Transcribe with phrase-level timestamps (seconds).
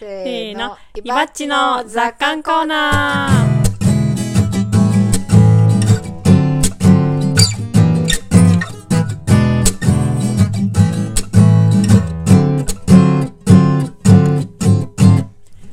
[0.00, 3.50] せせーのーの、、いばっちの雑感コーナー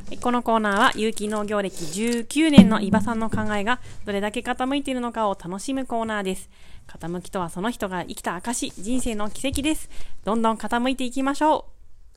[0.04, 6.50] はいこのコーナーは有機農業歴19年の伊庭さんの考えがどれだけ傾いているのかを楽しむコーナーです。
[6.86, 9.90] 傾きとはその人が生きた証、人生の奇跡です。
[10.26, 11.70] どんどん傾いていきましょ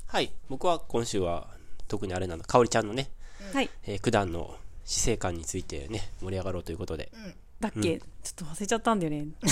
[0.08, 0.32] はい。
[0.48, 1.59] 僕は今週は
[1.90, 3.10] 特にあれなの、かおりちゃんのね、
[3.52, 3.56] う。
[3.56, 3.68] はい。
[3.84, 7.10] えー九段の死生観についてね、盛り上がろうということで。
[7.60, 9.26] だっけ、ちょっと忘れちゃったんだよね。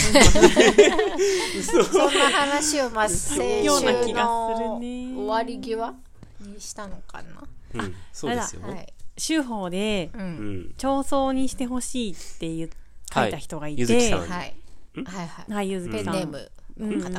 [1.92, 3.68] そんな話をまあ先週
[4.14, 5.94] のね終わり際
[6.40, 7.82] にしたのかな？
[7.82, 8.62] うん、そうですよ。
[8.62, 8.92] はい。
[9.18, 10.18] 州法で、う。
[10.18, 10.26] うん
[10.60, 10.74] ん。
[10.78, 12.70] 長僧にしてほしいって言う
[13.12, 14.28] 書いた人がいて、はいゆずきさんはい。
[14.28, 15.52] はいはい。
[15.52, 16.14] はい、ゆずきさん。
[16.14, 16.50] ペンネーム。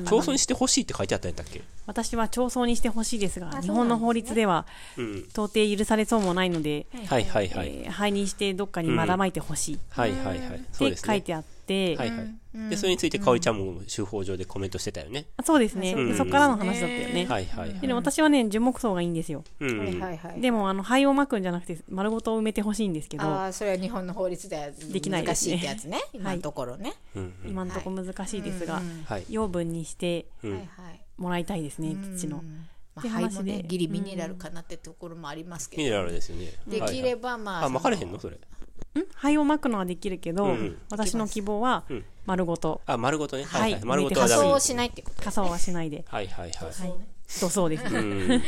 [0.06, 1.62] 長宗にしてほしいって書いてあったんだっけ？
[1.90, 5.18] 私は長僧にしてほしいですが、あ日本の法律ではうん。
[5.30, 7.68] 到底許されそうもないので、はいはいはい。
[7.86, 10.66] えー灰にしてどっかにばらまいてほしいっはいはいはい。
[10.72, 10.98] そうて。
[10.98, 12.70] 書いてあって、はいはい。
[12.70, 15.26] で、それについてかおりちゃんも手法上でコメントしてたよね。
[15.38, 17.26] あそうですね、そこからの話だったよね。
[17.28, 17.74] はいはい。
[17.80, 19.44] でも私はね、樹木層がいいんですよ。
[19.60, 20.02] うんはいうん。
[20.02, 20.42] はいはい。
[20.42, 26.00] でも、あの、灰をまくんじゃなくて、丸ごと埋めてほしいんですけど、ああ、それは日本の法律ではできないですね難しいってやつね。
[26.14, 26.94] 今のところね。
[27.16, 28.82] うんうん今のところ難しいですが。
[29.30, 31.02] 養分にしてうんはいはい。
[31.20, 32.38] もらいたいですね、土の。
[32.38, 32.44] ま
[32.96, 35.84] あ、って灰話でもね、ギリミネラルかなってところもありますけど。
[35.84, 36.52] ミネラルですよね。
[36.68, 37.66] できればまあ。
[37.66, 38.20] あ、巻かれへんの？
[38.20, 38.36] それ。
[38.36, 38.40] ん？
[39.14, 43.44] 灰をまくのはできるけど、うん私の希望はうん丸ごと、あ、丸ごとね。
[43.44, 43.80] ははい。
[43.84, 44.50] 丸ごとは仮ダメ。
[44.50, 46.06] 装をしないってこと仮装はしないで。
[46.08, 46.70] はいはいはい。
[46.70, 46.94] はい。
[47.28, 48.42] そうそうですね。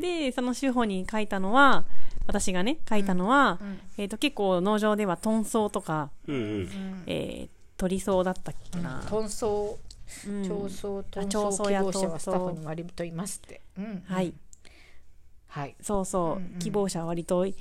[0.00, 1.84] で、その手法に書いたのは、
[2.26, 3.60] 私がね、書いたのは、
[3.96, 6.10] えっ、と、結構農場ではトンソウとか。
[6.26, 9.04] えー、鳥ソウだったっけな。
[9.08, 9.87] トンソう
[10.30, 13.60] ん長宗トン長宗やソ希望者はスタッフに割といますって。
[13.76, 14.34] うんはい。
[15.46, 15.76] はい。
[15.80, 17.54] そうそう、うんうん希望者は割とい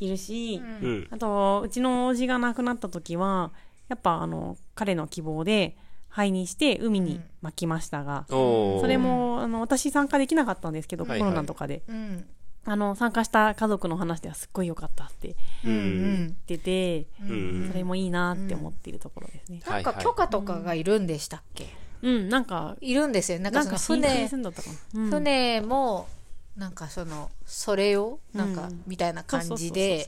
[0.00, 1.08] いるし、うん。
[1.10, 3.52] あと、うちのおじが亡くなった時は、
[3.88, 5.76] やっぱあの、彼の希望で、
[6.08, 11.82] 灰にして海に巻きましたが、おーそれ、も、あの、私参加できなかったんですけど、はいコロナとかで。
[11.88, 12.26] うん。
[12.64, 15.68] あの、参加した家族の話ではすっごい良かったってう。
[15.68, 16.14] うん。
[16.14, 16.16] ん。
[16.26, 17.66] 言ってて、うん。
[17.68, 19.60] それもいいなって思っているところですね。
[19.66, 21.66] なんか許可とかがいるんでしたっけ？
[22.02, 23.40] うん、なんか、いるんですよ。
[23.40, 24.28] なんか船
[24.92, 26.08] 船も、
[26.56, 30.06] なんかその、それを、なんかうんみたいな感じで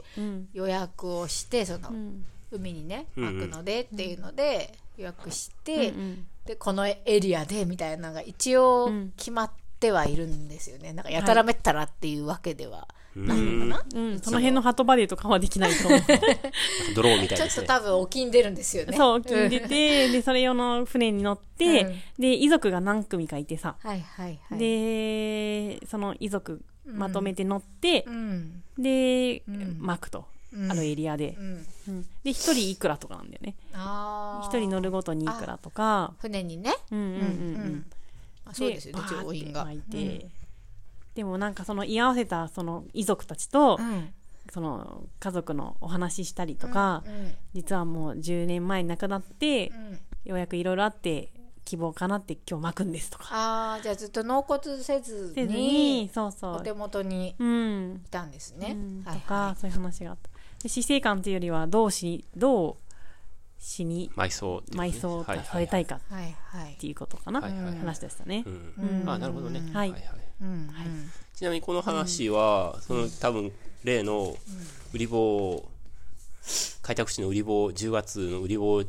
[0.52, 2.24] 予約をして、そのう、ん。
[2.52, 6.26] 海にね、うん巻くのでっていうので予約してう、ん。
[6.44, 9.12] で、このエリアでみたいなのが一応うん。
[9.16, 10.92] 決まってはいるんですよね。
[10.92, 12.86] なんかやたらめったらっていうわけでは
[13.16, 14.00] ないのかな？
[14.00, 16.00] うん、その辺のハトバレーとかはできないと思う。
[16.94, 17.54] ドローンみたいちょっ。
[17.54, 18.96] と多分沖に出るんですよね。
[18.96, 24.58] そう、金出て、で、それ用の船に乗って、うんで、遺族が何組かいてさ、はいはいはい。
[24.58, 28.62] で、その遺族まとめて乗ってう、ん。
[28.78, 31.42] で、ん巻くと、うんあるエリアでう。
[31.42, 31.66] ん。
[31.88, 33.54] うんで、一人いくらとかなんだよね。
[33.72, 34.46] ああ。
[34.46, 36.74] 一人乗るごとにいくらとか、船にね。
[36.92, 37.86] うんうんうんうん。
[38.50, 39.66] あそうですよね、バーって乗員が。
[41.14, 44.12] でもなんかその居合わせたその遺族たちと、うん。
[44.52, 50.00] その家族のお話ししたりとか、うん実はもう10年前に亡くなって、うん。
[50.24, 51.30] ようやくいろいろあって
[51.64, 53.26] 希望かなって今日巻くんですとか。
[53.30, 56.54] ああ、じゃあずっと納骨せずせずにに、そうそう。
[56.56, 58.72] お手元にうん、いたんですね。
[58.72, 59.02] うん。
[59.04, 60.30] はいとか、はそういう話があった。
[60.62, 62.89] で死生観というよりはどうしどう
[63.60, 64.78] 死に埋葬ね。
[64.78, 65.86] 埋葬はいされたい。
[65.86, 66.14] かっい。
[66.14, 66.74] はいはい。
[66.74, 67.64] ていうことかな、はいはい。
[67.64, 68.42] はい話でしたね。
[68.46, 68.74] う、ん。
[69.02, 69.10] うん。
[69.10, 69.62] あ、なるほどね。
[69.72, 69.90] はい。
[69.90, 70.86] うんはい。
[71.34, 73.52] ちなみにこの話は、その多分
[73.84, 74.34] 例の
[74.92, 75.68] 売り棒
[76.82, 78.82] 開拓地の売り棒10月の売り棒、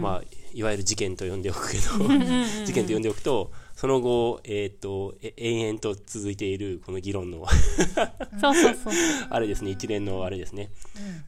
[0.00, 0.22] まあ
[0.54, 1.82] いわゆる事件と呼んでおくけど
[2.64, 7.44] 事件と呼んでおくとその後えっ、とえ延々と続いているこの議論の
[8.40, 8.92] そうそうそう。
[9.30, 9.70] あれですね。
[9.70, 10.70] 一連のあれですね、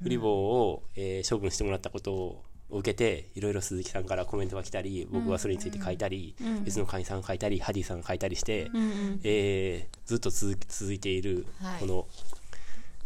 [0.04, 2.44] 売り棒を、えー処分してもらったことを
[2.78, 9.20] 受けていろいろ鈴木さんからコメントが来たり僕はそれについて書いたり、別の会員さんが書いたりハディさんが書いたりして、うんうん。
[9.24, 11.80] えーずっと続き続いているはい。
[11.80, 12.06] この、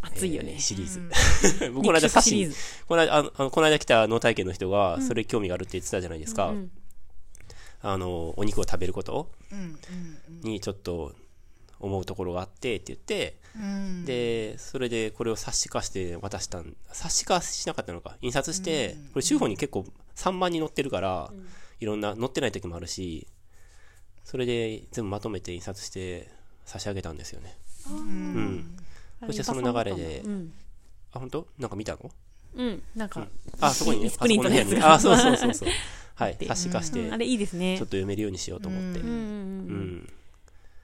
[0.01, 1.01] 熱いよね、えーシリーズ、
[1.73, 2.51] 僕この間肉食シ
[2.87, 6.71] この間あのこの間来た脳体験の人がそれ興味があるって言ってたじゃないですか、うん
[7.81, 9.79] あのお肉を食べることうん。
[10.43, 11.15] にちょっと
[11.81, 14.05] 思うところがあってって言って、うん。
[14.05, 18.17] でそれでこれを冊子化して渡したん冊子化しなかったのか。
[18.21, 19.85] 印刷して、これ週報に結構
[20.17, 21.31] 3万に載ってるから、
[21.81, 23.29] いろんな載ってない時もあるし
[24.25, 26.29] それで全部まとめて印刷して
[26.65, 27.57] 差し上げたんですよね。
[27.89, 28.77] うん。
[29.27, 30.53] そしてその流れでうん、
[31.13, 31.47] あ本当？
[31.59, 32.11] なんか見たの？
[32.55, 33.27] うん、なんか、
[33.61, 35.69] あそこにねスプリントのやつパソコンの部屋にねあそうそうそうそう。
[36.15, 36.37] はい。
[36.47, 37.15] 冊子化してちょっとうん。
[37.15, 37.79] あれいいですね。
[37.79, 39.01] 読めるようにしようと思って。
[39.01, 39.07] うん。
[39.07, 39.25] うんううん。
[39.97, 40.13] ん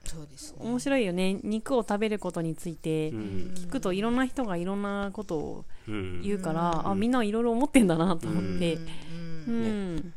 [0.05, 0.57] そうですね。
[0.59, 1.39] 面白いよね。
[1.43, 3.19] 肉を食べることについてうん。
[3.55, 6.21] 聞くといろんな人がいろんなことをうん。
[6.21, 8.75] 言うから、あみんないろいろ思ってんだなと思って。
[8.75, 8.83] うん。
[9.47, 10.13] うん、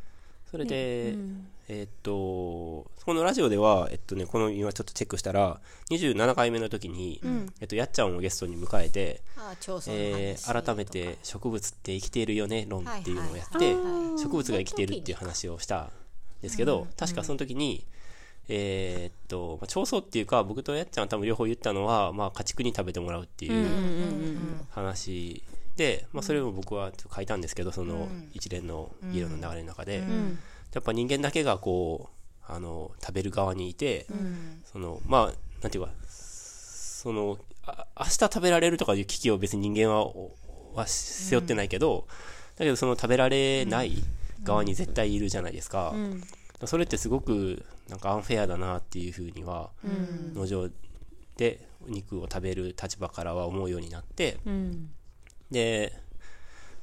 [0.51, 1.47] それで、うん。
[1.71, 7.21] えっと、このラジオでは、えっとね、この今ちょっとチェックしたら、27回目の時に、
[7.61, 13.75] えっと、やっちゃんをゲストに迎えて、あ調査のえ話ー改めて植物って生きているよね論っていうのをやってはい。
[13.75, 13.83] はい。
[13.83, 15.91] はい植物が生きているっていう話をしたん
[16.43, 17.85] ですけど、確かその時に、
[18.49, 23.67] えーっと、まあ、っていうか僕とやっちゃんは多分両方言ったのは、まあ、家畜に食べてもらうっていう
[24.71, 25.43] 話
[25.77, 30.39] で、まあ、それを僕はちょっと書いたんですけどその一連の議論の流れの中で、うん。
[30.75, 32.11] やっぱ人間だけがこ
[32.49, 34.07] うあの食べる側にいて、
[34.71, 40.07] そのまあなんていうかそのあ明日食べられるとかいう危機を別に人間は
[40.75, 42.07] は背負ってないけど、
[42.57, 43.93] だけどその食べられない
[44.43, 46.23] 側に絶対いるじゃないですか、うん
[46.67, 49.71] それってすごくなんかアンフェアだなっていうふうには、
[50.35, 50.69] 農場
[51.37, 54.91] で肉を食べる立場からは思うようになってうん。
[55.51, 55.93] で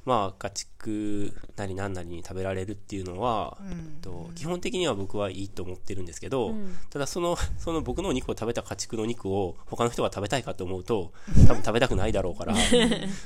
[0.06, 3.57] まあ家畜なり何なりに食べられるっていうのは、
[4.04, 6.54] と基本的には僕はいいと思ってるんですけど、
[6.92, 11.12] ただそのその僕の肉を食べた家畜の肉を他の人が食べたいかと思うと
[11.48, 12.56] 多分食べたくないだろうから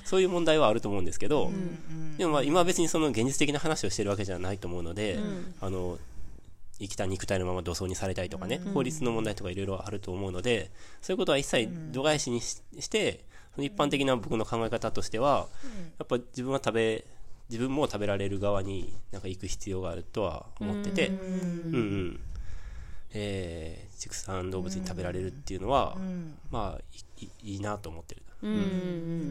[0.06, 1.52] そういう問題はあると思うんですけど、
[2.18, 5.20] でもまあ今は別にその現実的な話をしてるわけじゃないと思うので、
[5.60, 6.00] あの
[6.80, 10.72] 生きた肉体のまま土葬にされたりとかね、法律の問題とかいろいろあると思うので
[11.02, 13.26] そういうことは一切度外視にしして
[13.58, 15.48] 一般的な僕の考え方としては、
[15.98, 17.06] やっぱ自分は食べ
[17.50, 21.12] 自分も食べられる側になんか行く必要があるとは思ってて、
[21.72, 21.80] うん。
[21.80, 22.20] うん
[23.12, 25.98] えー畜産動物に食べられるっていうのは、
[26.52, 26.82] まあ
[27.44, 28.50] いいなと思ってる、うん。
[28.50, 28.54] う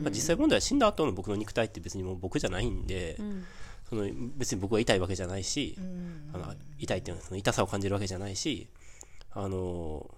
[0.00, 0.03] ん。
[0.03, 3.19] まあ、実際問題は死んだ後の僕の肉体って別にもう僕じゃないんで、
[3.89, 4.06] その
[4.37, 5.79] 別に僕は痛いわけじゃないし、
[6.33, 8.69] あの痛いっていうのはその痛さを感じるわけじゃないし
[9.33, 10.09] あの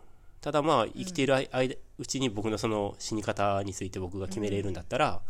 [0.40, 5.20] ただまあ生きている間間うちに僕のその死に方について僕が決めれるんだったら、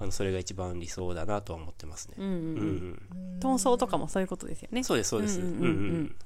[0.00, 2.14] あのそれが一番理想だなとは思ってますね。
[2.18, 2.36] うんうんうん。
[2.36, 3.38] うん。
[3.38, 4.82] 闘争とかもそういうことですよね。
[4.82, 5.40] そうですそうです。
[5.40, 5.70] うんんううんうんう
[6.00, 6.16] ん。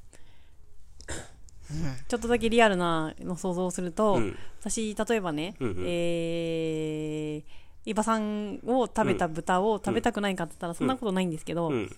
[2.08, 4.36] ちょっとだけリアルなの想像をすると、うん。
[4.60, 5.84] 私例えばね、うんうん。
[5.86, 7.42] えー、
[7.84, 11.96] 伊庭さんを食べた豚を食べたくないかって言ったらそんなことないんですけど、うん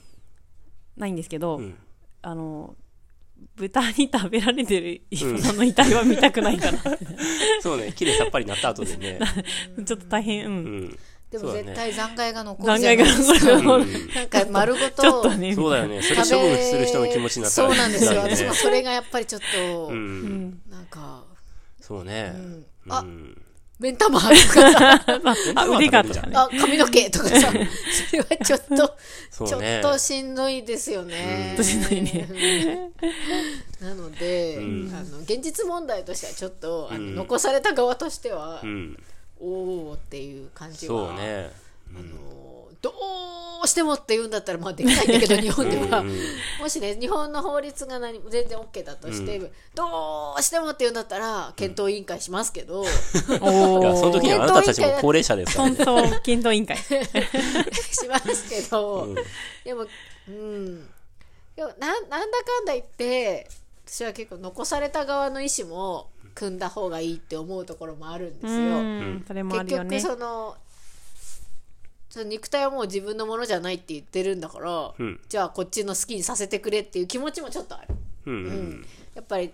[0.97, 1.79] ないんですけど、うん
[2.23, 2.75] あの
[3.55, 6.79] 豚に食べられてる伊庭さんの遺体は見たくないから、
[7.61, 9.19] そうね、綺麗さっぱりになった後でね。
[9.85, 10.99] ちょっと大変、うんうん。
[11.31, 13.63] でも絶対残骸が残る残じゃない骸がですか。
[13.63, 16.03] 残るうんなんか丸ごとちょっとねそうだよね。
[16.03, 18.21] それ処分する人の気持ちになったらそうなんですよ。
[18.23, 19.91] 私もそれがやっぱりちょっと、う。
[19.91, 21.25] うんんなんか、
[21.81, 22.33] そうね。
[22.35, 23.05] うんうんあ
[23.79, 24.35] 目ん玉とか
[24.73, 25.05] さ、
[25.55, 26.33] あ腕がとかね。
[26.35, 27.53] あ、髪の毛とかさ、
[28.11, 31.55] それはちょっと、ちょっとしんどいですよね。
[31.59, 31.65] うん。
[31.65, 32.27] しんどいね。
[33.81, 34.95] なので、うん。
[34.95, 38.99] あの現実問題としてはちょっと、あのうん残された側としては、うん。
[39.39, 41.51] おおっていう感じは、そうね。
[41.95, 42.56] あの
[42.87, 46.21] どうしてもって言うんだったらまあできないんだけど 日本では、うんうん
[46.61, 49.39] もしね日本の法律が何全然 OK だとして、
[49.75, 52.81] どうしてもって言うんだったら検討委員会しますけど、
[53.41, 55.69] おいや、その時にあなたたちも高齢者ですから。
[55.69, 56.11] 闘ね。
[56.17, 56.77] 争検討委員会。
[56.83, 59.15] しますけど、うん。
[59.65, 59.87] でも
[60.29, 60.89] うん。
[61.55, 63.49] でもなんなんだかんだ言って
[63.87, 68.81] 私は結構残された側の意思も組んだ方がいいって思うところもあるんですうよ。
[68.81, 69.25] ん。
[69.27, 69.91] それもあるよね。
[69.91, 70.57] 結局その
[72.17, 75.21] その肉体はもう自分のものじゃないって言ってるんだから、うん。
[75.29, 77.89] じゃあこっちの好きにさせてくれっていう気持ちもちょっとある、
[78.25, 78.35] うん。
[78.35, 78.71] ううん。
[78.71, 78.87] ん。
[79.15, 79.53] やっぱり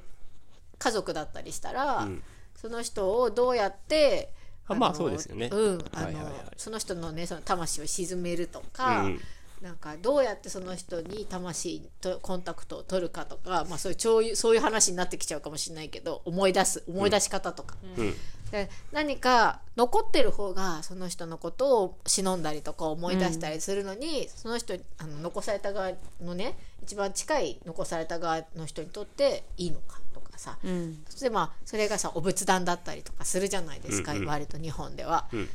[0.78, 2.22] 家族だったりしたら、うん。
[2.54, 4.32] その人をどうやって
[4.68, 5.50] あまあそうですよね。
[5.52, 6.24] うんあの、はいはい。
[6.24, 9.20] はいその人のねその魂を沈めるとか、うん。
[9.60, 18.14] なんかどうやってその人に魂とコンタクトを取るかとか、まあ、そういうそういうそういう話になってきちゃうかもしれないけど思い出す思い出し方とか、うん。
[18.52, 31.02] で何か残ってる方がその人のことを忍んだりとか思い出したりするのに、その人あの残された側のね一番近い残された側の人にとっていいのかとかさ、うん。
[31.08, 34.26] そしてまあそれがさお仏壇だったりとかするじゃないですか、うんうん。
[34.26, 35.26] 割と日本では。
[35.32, 35.48] うん。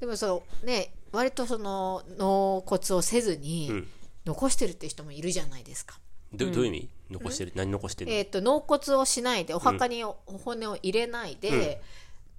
[0.00, 3.88] でもそうね割とその納骨をせずにうん。
[4.24, 5.98] 残してるって人もいるじゃないですか。
[6.32, 6.88] どどういう意味？
[7.10, 7.52] 残してる？
[7.54, 8.16] 何残してるの？
[8.16, 11.82] えー、と納骨をしないでお墓にお骨を入れないで、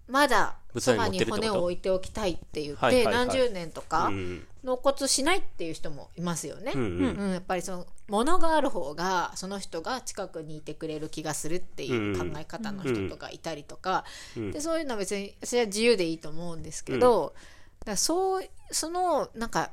[0.08, 4.48] まだ仏そばに骨を置いておきたいって言って、何十年とかうん。
[4.64, 6.72] 納骨しないっていう人もいますよね。
[6.76, 14.52] うんやっぱりその物がある方がその人が近くにいてくれる気がするっていう考え方の人とかいたりとか、うん。
[14.52, 17.34] でそういうのは別に私は自由でいいと思うんですけど、
[17.80, 19.72] だからそうそのなんか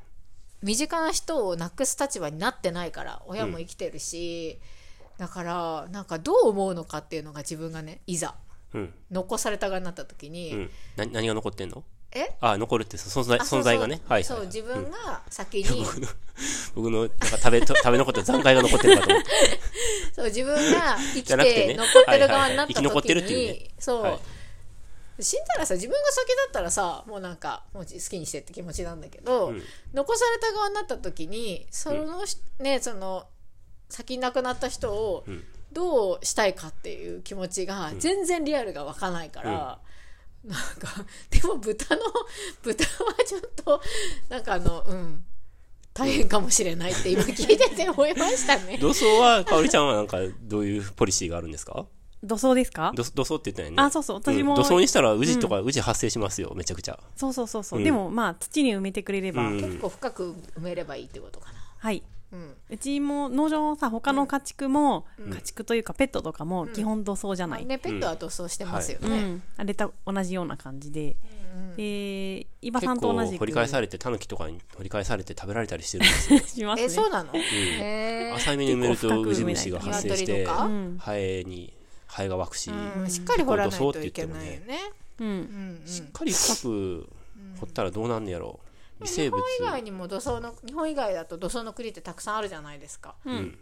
[0.61, 4.59] 身近な人をなくす立場になってないから親も生きてるし、
[5.17, 8.52] だだからなんかどう思うのかっていうのが自分がねいざうん。
[9.11, 10.69] 残された側になった時に、うん。
[10.95, 11.83] な、何が残ってんの？
[12.15, 12.35] え？
[12.41, 14.01] あ、残るって、そ存在、存在がね。
[14.07, 14.23] はい。
[14.23, 14.47] そうはい。
[14.47, 15.85] 自分が先に、
[16.75, 19.29] 僕の、なんか食べ、と食べ残った残骸が残ってるかと思って。
[20.15, 22.67] そう自分が生きてねて残ってる側になったはいはいはい。
[22.67, 23.53] 生き残って時るっていうね。
[23.53, 24.19] にそう、はい。
[25.19, 29.63] 死んだらさ自分が先だったらさもうなんかもう好きにしてって気持ちなんだけど、うん。
[29.93, 33.27] 残された側になった時にそのし、ねその
[33.89, 39.79] 先に亡くなった人をんどうしたいかっていう気持ちが全然リアルが湧かないから、
[40.45, 42.01] なんかでも豚の
[42.61, 43.81] 豚はちょっと
[44.29, 45.23] なんかあのうん。
[45.95, 48.79] 大変かもしれないって今聞いてて思いましたね。
[48.79, 51.85] 土葬は、かおりちゃんはなんか、どういうポリシーがあるんですか？
[52.23, 52.93] 土葬ですか？
[52.95, 53.75] 土土葬って言ったよね。
[53.77, 54.17] あそうそう。
[54.17, 54.55] 私もん。
[54.55, 56.99] 土葬にしたら、宇治とか、宇治発生しますよ、めちゃくちゃ。
[57.15, 57.85] そうそうそうそう、うん。
[57.85, 59.61] でもまあ土に埋めてくれれば、うん。
[59.61, 61.59] 結構深く埋めればいいってことかな。
[61.77, 62.01] はい
[62.33, 69.21] うん、うちも農場さ他の家畜も、家畜というかペットとかも基本土葬じゃない、ねペットは塗装してますようね。
[69.21, 71.15] ん、あれと同じような感じで、
[71.77, 73.39] で伊庭さんと同じく。
[73.39, 76.39] 掘り返されて、タヌキとかに掘り返されて食べられたりしてるんですよ。
[76.47, 76.85] しますね。
[76.85, 77.31] えそうなの？
[77.35, 78.35] へー。
[78.35, 80.67] 浅めに埋めると、ウジ虫が発生して、ハ
[81.15, 81.71] エに、
[82.07, 83.09] ハエが湧くし、うん。
[83.09, 84.79] しっかり掘らないといけないよね。
[85.19, 85.33] うんうん。
[85.81, 85.87] うん。
[85.87, 87.09] しっかり深く
[87.59, 88.59] 掘ったらどうなんねやろ。
[88.63, 88.72] う。
[89.03, 89.37] 微生物。
[89.37, 93.15] 日本以外にも土葬の日本以外だと土葬の国ってたくさんあるじゃないですか。
[93.25, 93.57] うん。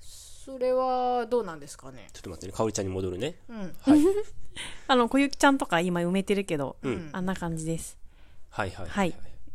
[0.00, 2.08] それはどうなんですかね？
[2.12, 3.36] ちょっと待ってね、かおりちゃんに戻るね。
[3.48, 4.00] うんはい。
[4.88, 7.96] あの小雪ちゃんとか今埋めてるけど、うんあんな感じです
[8.50, 9.14] はいはいはい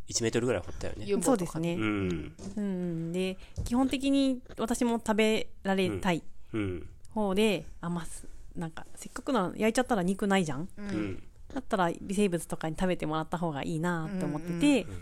[0.10, 1.22] 1メートルぐらい掘ったよね。
[1.22, 1.82] そうですね、うん。
[1.82, 6.90] うんうん、で基本的に私も食べられたいうん。
[7.14, 10.62] 方で、あまあすなんかせっかくなら焼いちゃったら肉ないじゃん？
[10.62, 11.24] ううんん。
[11.54, 15.02] だったら微生物とかに食べてもらった方がいいなって思ってて、うん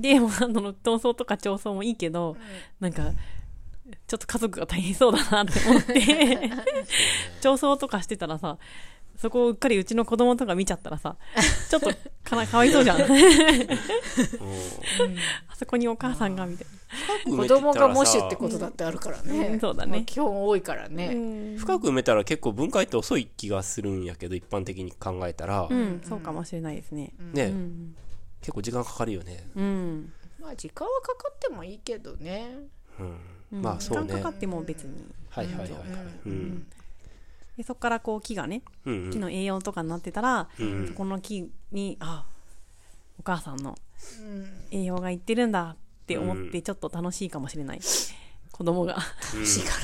[0.00, 2.36] でもうあの闘争とか調層もいいけど、
[2.80, 3.12] なんか
[4.06, 6.50] ちょっと家族が大変そうだなって思って。
[7.40, 8.58] 調層とかしてたらさ
[9.16, 11.16] そこをうっかりうちの子供とか見ちゃったらさ
[11.68, 11.90] ちょっと
[12.24, 13.02] かな かわいそうじゃん。
[13.02, 13.06] あ
[15.54, 16.66] そこにお母さんがみたい
[17.24, 19.56] 子供がもしってことだってあるからうね。
[19.56, 19.60] ん。
[19.60, 19.92] そうだね。
[19.92, 21.54] まあ基本多いからな、うね。
[21.54, 21.58] ん。
[21.58, 27.12] 深く埋めたら結構分解って遅い気がするんやけど、一般的に考えたら、うん、そうかもしれないですね。
[27.18, 27.94] ね、うん、
[28.40, 29.46] 結構時間かかるよね。
[30.40, 32.56] まあ時間はかかってもいいけどね。
[32.98, 33.62] うん。
[33.62, 34.08] まあそうね。
[34.08, 35.80] 時間かかっても別にはいはいはいはい。
[36.26, 36.66] うん。
[37.56, 39.10] でそこからこう木がねうんうん。
[39.10, 42.24] 木の栄養とかになってたら、うんそこの木にあ
[43.18, 43.76] お母さんの
[44.20, 47.80] うん栄養がいってるんだって思ってうちょっと楽しいかもしれない、
[48.50, 49.74] 子供が楽しいか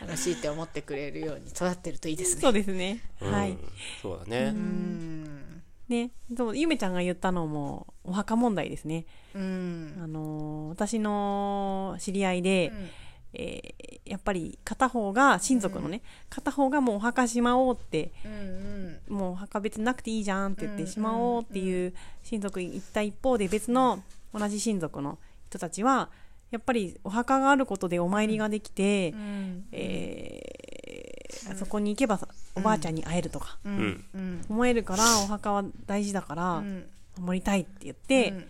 [0.00, 0.06] ら。
[0.08, 2.42] 楽しいって思ってくれるように育ってるといいですね。
[2.42, 3.56] そうですね、うんはい
[4.02, 4.46] そうだね。
[4.46, 5.51] うん。
[5.92, 6.10] ね。
[6.36, 9.98] そうゆめちゃんが言ったのもお墓問題ですね、うん。
[10.02, 12.72] あのー私の知り合いで、
[13.34, 18.32] えーやっぱり片方が親族のね、片方がもうお墓しまおうってうん
[19.08, 19.16] うん。
[19.16, 21.94] もうお墓別になくていいじゃんって言っうんてしまおうっていう
[22.24, 24.02] 親族言った一方で別の
[24.34, 25.18] 同じ親族の
[25.48, 26.10] 人たちは
[26.50, 29.64] やっぱりお墓があることでお参りができて、うん。
[29.72, 30.81] えー
[31.56, 33.58] そこに行けばさおばあちゃんに会えるとか
[34.48, 36.86] 思えるからお墓は大事だからうん。
[37.20, 38.46] 守りたいって言って、うん。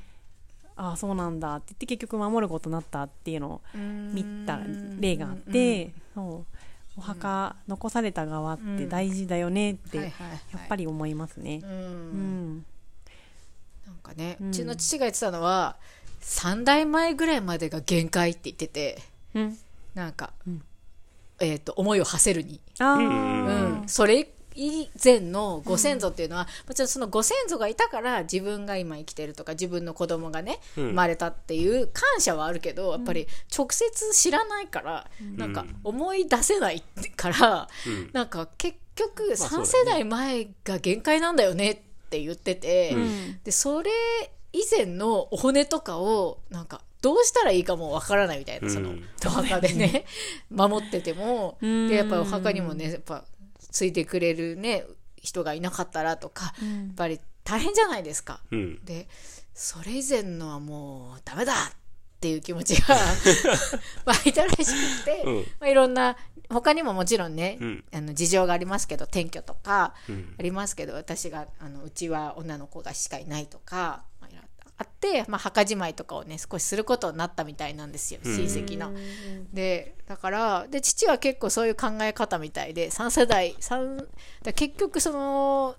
[0.76, 4.14] ああそうなんだって言って結局守ることになったっていうのをうん。
[4.14, 4.60] 見た
[5.00, 6.52] 例があって、そう。
[6.96, 10.10] お墓残された側って大事だよねってやっ
[10.68, 11.60] ぱり思いますね。
[11.62, 12.56] ううん。
[12.58, 12.64] ん
[13.86, 15.76] なんかね、ううんちの父が言ってたのは
[16.20, 19.02] 3代前ぐらいまでが限界って言ってて
[19.34, 19.58] うん。
[19.94, 20.62] なんか、ん
[21.40, 30.84] えー、と思いを馳せるに、あうんそれ以前のご先祖っていうのは、もちろんそのご先祖がいたから自分が今生きてるとか自分の子供がね、うん。
[30.88, 36.82] 生まれたっていう感謝はあるけどやっぱり直接知らないから、なんか思い出せない
[37.16, 38.10] から、うん。
[38.12, 39.62] なんか結局あそうだね。
[39.62, 41.78] 3世代前が限界なんだよねっ
[42.10, 43.40] て言ってて、うん。
[43.44, 43.90] でそれ
[44.52, 50.06] 以前のお骨とかをなんかどうしたらいいかもわからないみたいな、そのうんお墓でね
[50.50, 51.88] 守っててもうん。
[51.88, 53.24] でやっぱりお墓にもねやっぱ
[53.58, 54.84] ついてくれるね
[55.16, 56.86] 人がいなかったらとか、うん。
[56.86, 58.40] やっぱり大変じゃないですか。
[58.50, 58.84] うん。
[58.84, 59.08] で
[59.52, 61.56] それ以前のはもうダメだっ
[62.20, 62.96] ていう気持ちが
[64.04, 65.36] 湧いたらしくて、うん。
[65.60, 66.16] まあ、いろんな
[66.48, 67.84] 他にももちろんね、うん。
[67.92, 70.34] あの事情がありますけど転居とかうん。
[70.38, 74.30] ありますけど、私があのうちは女の子がしかいないとか、まあ、
[74.82, 78.92] あって、まあ、墓じまいとかをね少しすることになったみたいなんですよ親戚の。
[79.52, 83.96] でだからで父は結構そういう考え方みたいで3世代三
[84.42, 85.76] だ結局その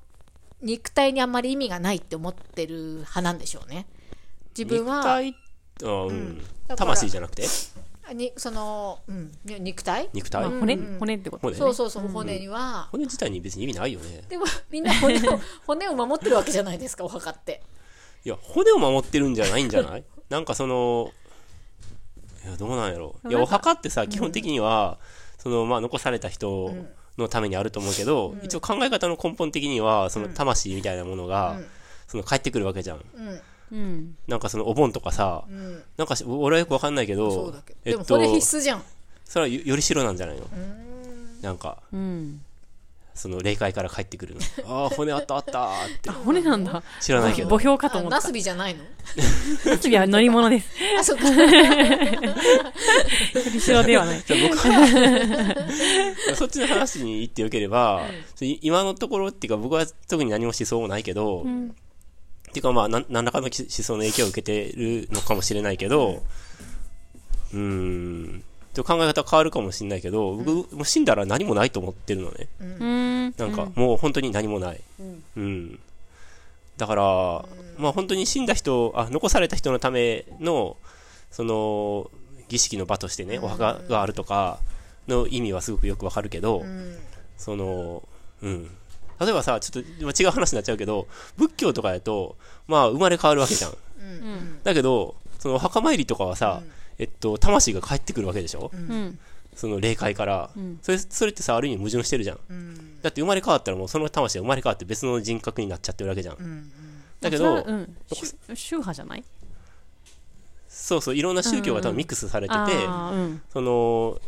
[0.62, 3.86] 肉体にあんまり意味がないって思ってる派なんでしょうね。
[4.58, 5.36] 自分は肉
[5.80, 5.90] 体？
[5.90, 6.42] あうん。
[6.76, 7.44] 魂じゃなくて？
[8.14, 10.10] にその、うん、ね肉体？
[10.14, 11.00] 肉体、まあ骨、うん。
[11.00, 11.16] 骨？
[11.16, 11.60] ってこと骨ね。
[11.60, 14.24] そうそうそう骨には、骨自体に別に意味ないよね。
[14.30, 17.62] でもみんな骨を骨を守ってるわけじゃないですかお墓って
[18.26, 20.04] いや骨を守ってるんじゃないんじゃない？
[20.30, 21.12] なんかその
[22.46, 24.98] いやどうなんやろいやお墓ってさ基本的には、
[25.38, 26.74] そのまあ残された人
[27.18, 31.66] のためにあると思うけど、一応考え方の根本的にはその魂みたいなものが、うん。
[32.08, 33.06] その帰ってくるわけじゃん。
[33.16, 33.42] うん。
[33.72, 34.18] うん。
[34.28, 35.84] なんかそのお盆とかさ、うん。
[35.98, 37.54] なんかし俺はよくわかんないけど
[37.86, 38.84] えっとでも骨必須じゃん。
[39.26, 40.44] それはよより白なんじゃないの？
[40.44, 41.42] うん。
[41.42, 41.78] なんか。
[41.94, 42.42] うん。
[43.16, 44.42] その霊界から帰ってくるの。
[44.68, 46.10] ああ骨あったあったーって。
[46.10, 46.82] あ、骨なんだ。
[47.00, 47.50] 知らないけど。
[47.50, 48.18] 墓標かと思った。
[48.18, 48.84] あナスビじゃないの？
[49.80, 50.70] 次は乗り物です。
[51.00, 51.26] あそっか。
[51.32, 51.42] 振
[53.54, 54.24] り代ではない。
[54.26, 58.08] じゃあ僕は そっちの話に行ってよければ、
[58.42, 61.44] い今のところっていうか僕は特に何も思想もないけど、っ
[62.54, 66.24] ていうかまあなん何らかの思想の影響を受けてるのかもしれないけど、
[67.54, 72.48] うーん、と考え方変わるかもしれないけど、僕、もう死んだら何もないと思ってるのね。
[72.60, 73.34] うん。
[73.38, 74.82] なんか、もう本当に何もない。
[75.38, 75.80] うん。
[76.78, 77.04] だから、
[77.78, 80.78] まあ本当に死んだ人、あ、残された人のための、
[81.32, 82.10] その、
[82.50, 84.60] 儀式の場としてね、お墓があるとか
[85.08, 86.98] の意味はすごくよくわかるけど、うん
[87.38, 88.04] その、
[88.42, 88.70] うん。
[89.20, 92.38] 例えばさ、ちょっとまあ違う話になっちゃうけど、仏教とかやと、
[92.68, 93.72] まあ生まれ変わるわけじゃん。
[93.72, 96.62] うんだけど、そのお墓参りとかはさ、
[97.04, 99.20] えっと、魂が帰ってくるわけでしょ、うん。
[99.56, 100.98] その霊界から、んそれ。
[100.98, 102.40] それってさ、ある意味矛盾してるじゃん。
[102.50, 106.38] うんだって生まれ変わったらもうその魂が生まれ変わって別の人格になっちゃってるわけじゃん。
[106.40, 106.72] うん
[107.20, 107.96] だけど、うん。
[108.14, 109.24] 宗宗派じゃない？
[110.70, 113.42] そうそう、いろんな宗教が多分ミックスされてて、あーうん。
[113.52, 114.22] その、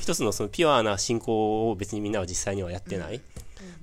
[0.00, 3.20] 一つのそのピュアな信仰を別にみんなは実際にはやってない。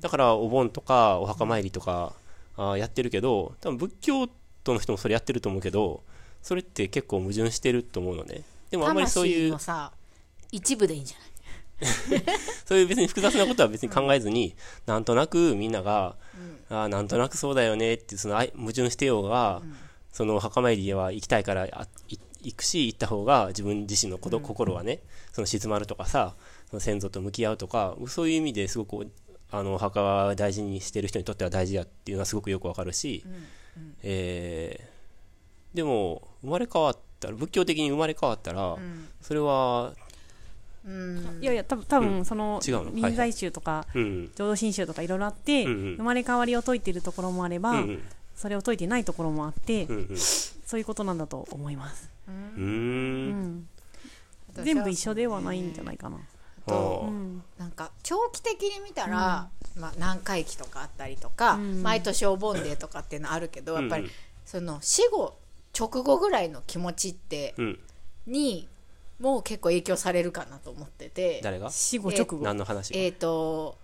[0.01, 2.13] だからお盆とかお墓参りとか
[2.55, 4.27] あーやってるけど、多分仏教
[4.63, 6.03] 徒の人もそれやってると思うけど、
[6.41, 8.43] それって結構矛盾してると思うのね。
[8.71, 9.53] でもあんまりそういう
[10.51, 11.27] 一部でいいんじゃない？
[12.65, 16.15] そういう別に複雑なことは別に考えずに、なんとなくみんなが、
[16.69, 19.61] あーなんとなくそうだよねって、そのあい矛盾してようが、
[20.11, 21.67] そのお墓参りは行きたいから
[22.41, 26.35] 行くし、行った方が自分自身のこと、心はね、その静まるとかさ、
[26.71, 29.11] その先祖と向き合うとか、そういう意味ですごく、
[29.51, 33.23] あの、お墓は大事にしてる人にとっては大事だっていうのはすごくよくわかるし、
[34.01, 34.96] えー
[35.77, 38.75] でも、生まれ変わったら、仏教的に生まれ変わったら、
[39.21, 39.93] それは、
[40.83, 41.37] うん。
[41.39, 42.85] いやいや、多分多分その、違うの？
[42.85, 45.95] はい臨済宗とか、うん、浄土真宗とかいろいろあって、うんうん。
[45.97, 48.03] 生まれ変わりを説いているところもあれば、うん、うん、
[48.35, 52.09] それを説いてないところもあって、うん、うん、そういうことなんだと思います。
[52.27, 53.29] うん。
[53.59, 53.67] ん。
[54.53, 56.17] 全部一緒ではないんじゃないかな。
[56.65, 57.43] あーうん。
[57.59, 61.83] なんか長期的に見たら、まあ、何回忌とかあったりとか、うん。
[61.83, 64.09] 毎年お盆デーとかっていうのあるけど、やっぱりうん。
[64.45, 65.37] その死後
[65.77, 67.79] 直後ぐらいの気持ちってうん、
[68.25, 68.67] に
[69.19, 71.41] もう結構影響されるかなと思ってて。
[71.43, 71.69] 誰が？
[71.71, 72.37] 死後直後。
[72.37, 73.77] 何の話えっ、と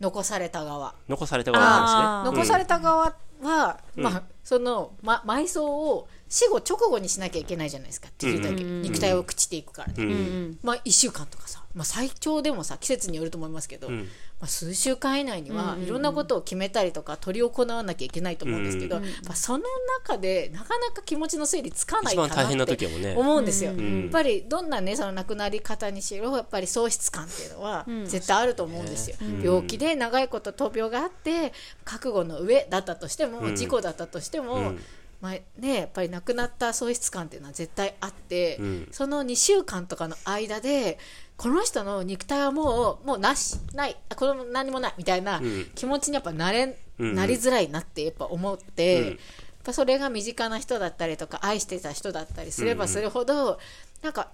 [0.00, 0.94] 残された側。
[1.08, 2.36] 残された側の話ね。
[2.36, 4.04] 残された側は、うん。
[4.04, 8.08] まあその、ま、埋葬を死後直後にしなきゃいけないじゃないですか。
[8.18, 8.82] できるだけ、うん。
[8.82, 10.04] 肉体を朽ちていくからね、うん。
[10.04, 10.10] うん。
[10.10, 10.58] うん。
[10.62, 19.64] まあ1週間とかさ、まあ、最長でもさ季節によると思いますけど、うんまあ、数週間以内にはうんいろんなことを決めたりとか執り行わなきゃいけないと思うんですけど、うんまあ、その
[20.04, 22.86] 中でなかなか気持ちの整理つかない一かなって。
[23.16, 28.06] 思うんですよ、うんやっぱりどんなねその亡くなり方にしろやっぱり喪失感っていうのはうん。
[28.06, 29.42] 絶対あると思うんですよ、うん。
[29.42, 31.52] 病気で長いこと闘病があって
[31.84, 33.56] 覚悟の上だったとしても、うん。
[33.56, 34.80] 事故だったとしても、うん
[35.20, 38.88] まあね、やっぱり亡くなった喪失感っていうのは絶対あって、うん。
[38.90, 40.98] その2週間とかの間で
[41.36, 45.66] この人の肉体はもうもうなしないあこの何もないみたいなうん。
[45.74, 47.14] 気持ちにやっぱなれ、うん。
[47.14, 49.06] なりづらいなってやっぱ思って、うん。
[49.08, 49.16] やっ
[49.64, 53.58] ぱそれが身近な人だったりとか愛してた人だったりすればするほど、
[54.02, 54.28] なんか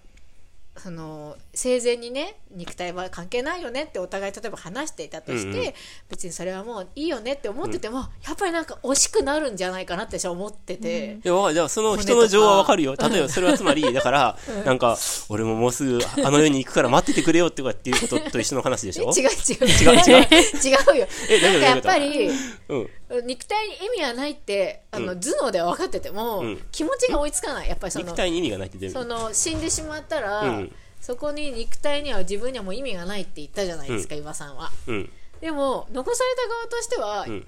[0.77, 5.73] その生前にね肉体は関係ないよねってお互い例えば話していたとして、うんうん。
[6.09, 11.19] 別にそれはもういいよねって思ってても、やっぱりなんか惜しくなるんじゃないかなって私は思ってて。
[11.25, 12.95] いや、わかるじゃあ、その人の情はわかるよ。
[12.97, 19.13] 例えば、それはつまり、 だから、なんか、俺ももうすぐ、あの世に行くから待っててくれよってかっていうことと一緒の話でしょ？
[19.17, 19.67] え違う違う。
[19.67, 20.19] 違う？
[20.19, 20.27] 違う？
[20.65, 21.09] 違うよ。
[21.43, 22.31] なんかやっぱり
[22.69, 22.91] うん。
[23.27, 25.21] 肉体に意味はないってあの、うん。
[25.21, 26.63] 頭脳では分かってても、うん。
[26.73, 27.69] 気持ちが追いつかない。
[27.69, 28.89] やっぱりその肉体に意味がないって。
[28.89, 30.72] その死んでしまったら、うん
[31.03, 34.71] そこに肉体には自分にはもう意味がないって言ったじゃないですか、岩さんは。
[34.87, 35.11] うん。
[35.41, 37.47] でも残された側としては、やっうん。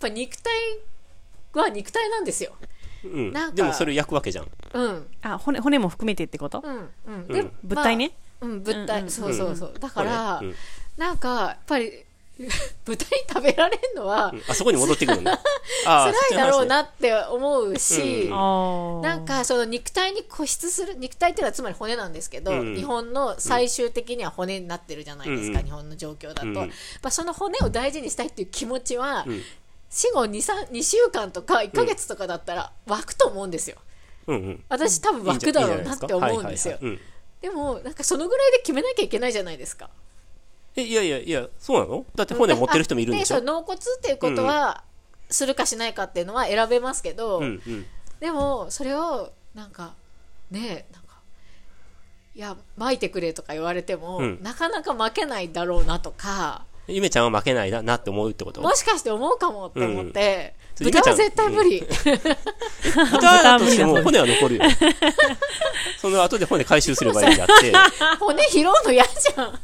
[0.00, 0.52] ぱ肉体
[1.54, 2.56] は肉体なんですよ。
[3.04, 3.32] うん。
[3.32, 3.56] なんか。
[3.56, 4.50] でもそれ焼くわけじゃん。
[4.74, 5.06] うん。
[5.22, 6.60] あ、骨、骨も含めてってこと？
[6.64, 6.90] うんうん。
[7.06, 7.28] うん。
[7.28, 8.12] で物体ね？
[8.40, 9.74] まあうん物体、うんうんそうそうそう。
[9.78, 10.54] だから、うん。
[10.96, 12.04] なんかやっぱり
[12.84, 14.42] 豚に食べられるのはうん。
[14.46, 15.20] あそこに戻ってくる
[15.84, 18.30] 辛いだろうなっって思うし、うん。
[19.02, 22.74] なんかその肉体に固執する肉体っていうのはつまり骨なんですけど、うん。
[22.74, 25.64] 日本の最終的には骨になってるじゃないですか、うん。
[25.64, 26.54] 日本の状況だと、うん。
[26.54, 26.68] やっ
[27.00, 29.42] ぱその骨を大事にしたいっていう気持ちは、ん。
[29.88, 33.76] 死後 2, 3 2週間とか1ヶ月とかだったら湧くと思うんですよ。
[34.26, 34.64] うんうん。
[34.68, 36.78] 私多分湧くだろうなって思うんですよ。
[37.40, 39.88] でもなんかそのぐらいで決めなきゃいけないじゃないですか
[40.76, 42.04] えいやいやいやそうなの？
[42.14, 43.38] だって骨持ってる人もいるんでしょ？
[43.38, 44.82] う納骨っていうことは、
[45.30, 47.86] するかしないかっていうのは選べますけど、うんうん。
[48.20, 49.94] でもそれをなんか
[50.50, 51.16] ねえなんか
[52.34, 54.38] いや巻いてくれとか言われても、うん。
[54.42, 58.60] なかなか負けないだろうなとかゆめちゃんは負けないなって思うってこと？
[58.60, 60.92] もしかして思うかもって思って、うん。
[60.92, 61.80] 豚は絶対無理、
[63.10, 64.62] 豚だとしても骨は残るよ。
[65.98, 67.72] その後で骨回収すればいいんだって。
[68.20, 69.58] 骨拾うの嫌じゃん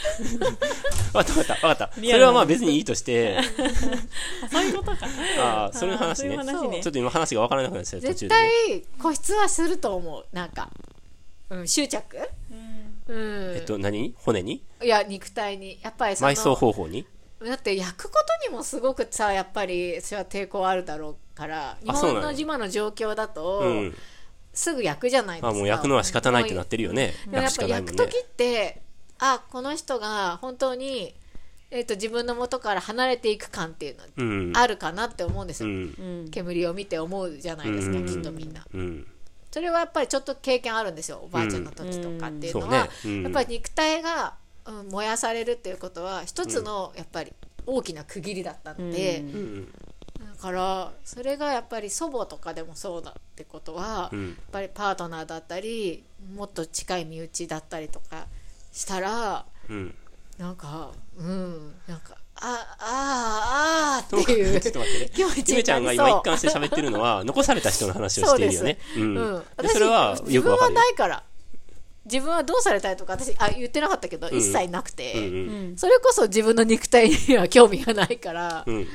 [1.12, 1.94] わかったわかったわかった。
[1.94, 3.38] それはまあ別にいいとして。
[3.38, 3.42] あ
[4.50, 5.06] そういうことか。
[5.38, 6.36] ああそれの話ね。
[6.36, 6.82] 話ね。
[6.82, 8.40] ちょっと今話が分からなくなっちゃう途絶中でね。
[8.68, 10.26] 対固執はすると思う。
[10.32, 10.70] なんか、
[11.50, 12.16] うん、執着？
[13.08, 14.02] うん、えっと何？
[14.02, 14.62] に骨に？
[14.82, 15.78] いや肉体に。
[15.82, 17.06] やっぱりその埋葬方法に？
[17.44, 23.96] だって焼くことにもすごくさやっぱりそれは抵抗あるだろうから日本の今の状況だと、うん。
[24.52, 25.48] すぐ焼くじゃないですか。
[25.50, 27.14] あもう焼くのは仕方ないってなってるよね。
[27.24, 27.96] でもやっぱ焼くしかないもんね。
[27.98, 28.82] 焼く時って
[29.20, 31.14] あこの人が本当に、
[31.70, 34.52] えー、と自分の元から離れていく感っていううん。
[34.52, 35.74] のあるかなって思うんですうよ、
[36.24, 36.28] ん。
[36.30, 38.06] 煙を見て思うじゃないですか、うん。
[38.06, 38.66] きっとみんな。
[38.72, 39.06] うん。
[39.50, 42.72] それはやっぱりちょっと経験あるんですよおばあちゃんの時とかっていうのうん。
[42.72, 43.18] は、そうね。
[43.18, 43.22] うん。
[43.24, 44.40] やっぱり肉体が、うん
[44.90, 47.32] 燃やされるっていうことは一つのやっぱり
[47.66, 49.64] 大きな区切りだったので、うん。
[49.64, 49.70] だ
[50.40, 54.28] からそれがやっぱり祖母とかでもそうだってことは、うん。
[54.28, 56.04] やっぱりパートナーだったり
[56.36, 58.26] もっと近い身内だったりとか
[58.72, 59.94] したらうん。
[60.38, 65.10] なんかうんなんかああーあーっていうちょっと待ってね。
[65.16, 68.78] ゆめちゃんが今一貫して喋ってるのは残された人の話をしているよね。
[68.94, 69.16] そうん。
[69.16, 71.22] うん、それは自分はよくわかるよないから
[72.06, 74.34] 自分はどうされたいとか私あ言ってなかったけど、ん。
[74.34, 75.76] 一切なくて、うんうん。
[75.76, 78.86] それこそ自分の肉体には興味がないからう、ん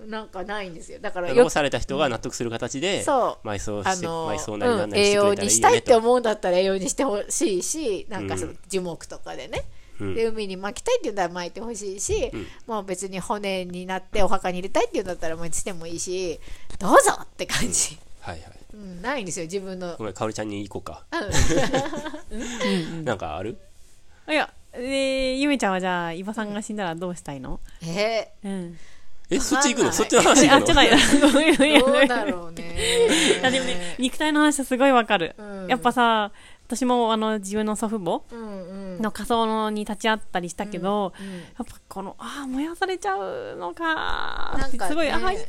[0.00, 0.10] うん。
[0.10, 1.00] なんかないんですよ。
[1.00, 3.48] だからよ残された人が納得する形でそう。
[3.48, 8.58] 埋葬してあの埋葬なりなんうんなりしてく栄養れたらいいよねにしたいってと思うんだったら栄養にしてほしいしなんかそのうん。
[8.68, 9.64] 樹木とかでね、
[10.00, 10.14] うん。
[10.14, 12.30] で海に巻きたいっていうんだったら巻いてほしいし、
[12.66, 16.38] もう別に骨になってお墓に入れたいっていうんだったらもうしてもいいし
[16.78, 19.96] どうぞって感じ、はいはいうん、ないんですよ自分の。
[19.96, 21.04] ごめんかおりちゃんに行こうか。
[23.04, 23.56] なんかある？
[24.28, 27.60] いやでゆめちゃんはじゃあ伊庭さんが死んだらどうしたいの？
[27.82, 28.32] え？
[28.44, 28.78] うん。
[29.30, 29.92] えそっち行くの？
[29.92, 32.76] そっちの話えあっ行くのちないなごめんごめんー、どうんだろうね。
[33.40, 35.66] いやでもね肉体の話はすごいわかる、うん。
[35.68, 36.32] やっぱさ
[36.74, 39.02] 私もあの自分の祖父母うんうん。
[39.02, 44.88] の仮装に立ち会ったりしたけど、うんやっぱこのああ燃やされちゃうのかなんかね。
[44.88, 45.42] すごい、ああ行かない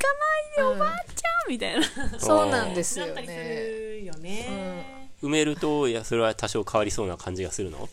[0.58, 0.68] でうん。
[0.72, 1.84] おばあちゃんみたいな。
[2.20, 3.22] そうなんですよね。
[3.26, 7.78] るよね、埋めるといやそれは多少変わりそうな感じがするの？
[7.78, 7.88] あ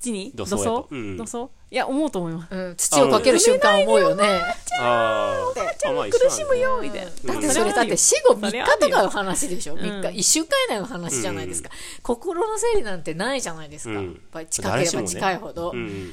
[0.00, 0.32] 土に？
[0.34, 1.50] 土葬土葬？
[1.70, 2.54] いや思うと思います。
[2.54, 4.40] うん、土をかける瞬間思うよね。
[4.80, 5.60] あー。
[5.60, 7.52] あ苦しむよみたいな、だってうん。
[7.52, 8.88] それだって死後3それはあるよ。
[8.88, 9.78] 日とかの話でしょ、ん。
[9.78, 10.18] 3日。
[10.18, 11.70] 1週間以内の話じゃないですか、
[12.02, 14.06] 心の整理なんてないじゃないですか、うん。
[14.06, 16.12] やっぱり近ければ近いほど、やっうん。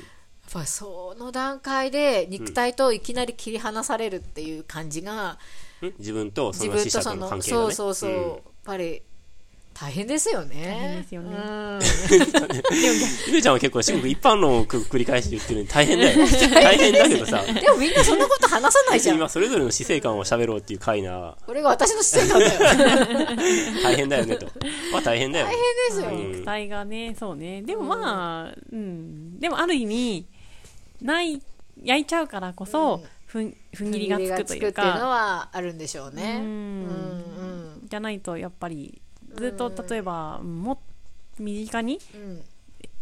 [0.52, 5.38] ぱりその段階で肉体といきなり切り離されるっていう感じが、
[5.82, 5.94] ん。
[6.00, 7.64] 自分とそ自の死者と分とそのの関係がね。
[7.64, 9.02] そうそうそう、んやっぱり
[9.80, 10.56] 大変ですよね。
[10.56, 11.30] 大変ですよね。
[11.30, 11.80] うん。
[13.28, 16.28] ゆめちゃんは結構すごく一般論をく繰り返して言ってるのに大変だよ。
[16.52, 17.44] 大変だけどさ。
[17.44, 21.36] でもみんなそんなこと話さないじゃん今それぞれの死生観を喋ろうっていう回な。
[21.46, 23.38] これが私の姿勢なんだよ。
[23.84, 24.48] 大変だよねと。
[24.92, 25.46] まあ大変だよ。
[25.46, 26.32] ね大変ですよ、うん。
[26.32, 27.62] 肉体がねそうね。
[27.62, 29.40] でもまあうん。
[29.40, 30.26] でもある意味
[31.04, 31.40] ない
[31.84, 33.56] 焼いちゃうからこそ、ふん。
[33.76, 36.38] ふんぎりがつくというっていうのかはあるんでしょうね。
[36.40, 37.88] うんうん。
[37.88, 39.00] じゃないとやっぱり
[39.38, 40.78] ずっと例えばもっ
[41.40, 42.42] 身近にうん。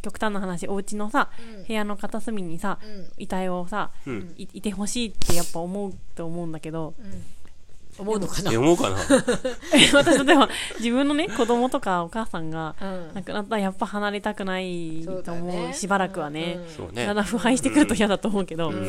[0.02, 1.64] 極端な話お家のさ、うん。
[1.64, 3.08] 部屋の片隅にさ、うん。
[3.18, 4.34] 遺体をさ、うん。
[4.38, 6.94] いいてほしいってやっぱ思うと思うんだけど
[7.98, 8.52] 思うのかな？
[8.52, 8.98] え思うかな？
[9.94, 13.14] 私例えば自分のね子供とかお母さんがうん。
[13.16, 15.74] 亡くなったらやっぱ離れたくないと思うだね。
[15.74, 17.06] しばらくはね、そうね。
[17.06, 18.86] だんだん腐敗してくると嫌だと思うけど、うん。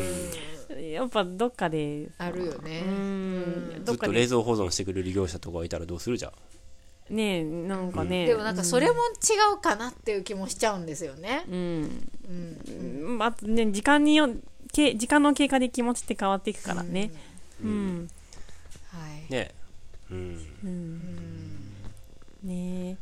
[0.91, 2.81] やっぱどっかであるよね。
[2.85, 3.71] うん。
[3.79, 6.31] ずどっかでっと冷蔵保存してくれる業者とかいたらどうするじゃん
[7.09, 8.97] ねなんかね、でもなんかそれも違
[9.55, 11.43] うかなっていう気もしちゃうんですよね。
[11.47, 12.57] うん、うん。
[13.05, 14.29] うんまあね時間によ
[14.73, 17.11] け時間の経過で気持ちって変わっていくからね。
[17.63, 18.09] うん、
[18.91, 18.97] は
[19.29, 19.31] い。
[19.31, 19.51] ね。
[20.11, 20.37] うん。
[22.43, 22.97] ね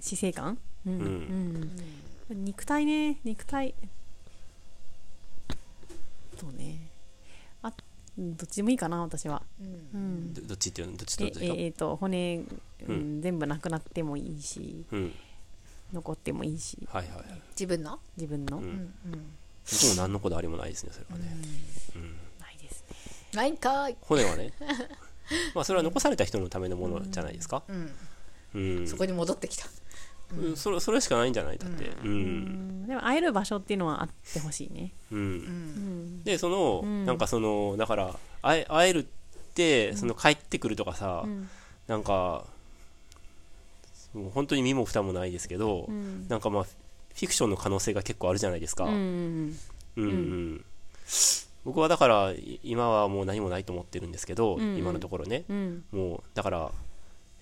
[0.00, 0.58] 死生観？
[0.86, 1.70] うん、うん。
[2.30, 2.44] うん。
[2.44, 3.74] 肉体ね肉体。
[6.40, 6.64] そうね。
[6.64, 6.83] うん
[8.16, 9.66] どっちでもいいかな私は、うん。
[9.94, 12.36] うん、どどっちっていうのどっちとえええーと骨、
[12.86, 12.94] うん。
[12.94, 15.12] うん全部なくなってもいいしうん。
[15.92, 16.78] 残ってもいいし。
[16.90, 17.24] はいはいはい。
[17.50, 17.94] 自分の？
[17.94, 18.62] う自分の、ん。
[18.62, 18.94] うん
[19.70, 21.34] 僕も何のこだわりもないですねそれはね、
[21.96, 22.02] うん。
[22.38, 22.96] ないですね。
[23.32, 24.52] ないんかい骨はね。
[25.54, 27.62] まあそれは残された人のためのものじゃないですか？
[27.68, 27.90] うん。
[28.54, 29.66] うん、そこに戻ってきた
[30.38, 30.56] うん。
[30.56, 31.58] それそれしかないんじゃない？
[31.58, 31.92] だって。
[32.04, 32.86] うん、うん。
[32.86, 34.92] でも会える場所っていうのはあってほしいね。
[35.12, 35.18] うん。
[35.18, 36.24] うん。
[36.24, 37.04] でその、ん。
[37.06, 39.04] なんかそのだから会え会えるっ
[39.54, 41.48] てその帰ってくるとかさ、うん。
[41.86, 42.46] なんか
[44.14, 46.28] もう本当に身も蓋もないですけど、うん。
[46.28, 49.56] なんかまあフィクションの可能性が結構あるじゃないですか、うん
[49.96, 50.64] うんうん。
[51.64, 54.76] 僕はだからい今はもう何もないと思ってるんですけど、んうん。
[54.76, 55.44] 今のところね。
[55.48, 55.84] うん。
[55.92, 56.72] もうだから、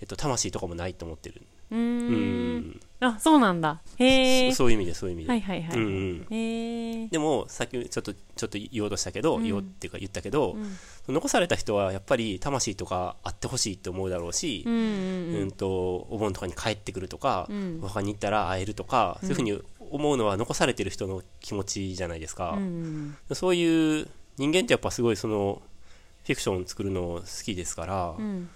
[0.01, 1.43] えっと、魂とかもないと思ってる
[1.73, 2.57] ううん。
[2.59, 3.81] んあそうなんだ。
[3.97, 6.27] へえそそういう意味でそういう意味で、はいはいはい、うんうん。
[6.31, 9.43] へえでもさっきちょっとちょっと言おうとしたけど、うん。
[9.43, 11.13] 言おうっていうか言ったけど、ん。
[11.13, 15.51] 残された人はやっぱり魂とかあってほしいって思うだろうし、うんうんうん。
[15.51, 17.81] とお盆とかに帰ってくるとか、うん。
[17.83, 23.17] お墓に行ったら会えるとか、そういうふうに思うのは残されてる人の気持ちじゃないですか、うん。
[23.33, 25.61] そういう人間ってやっぱすごいその
[26.25, 28.49] フィクション作るの好きですから、うん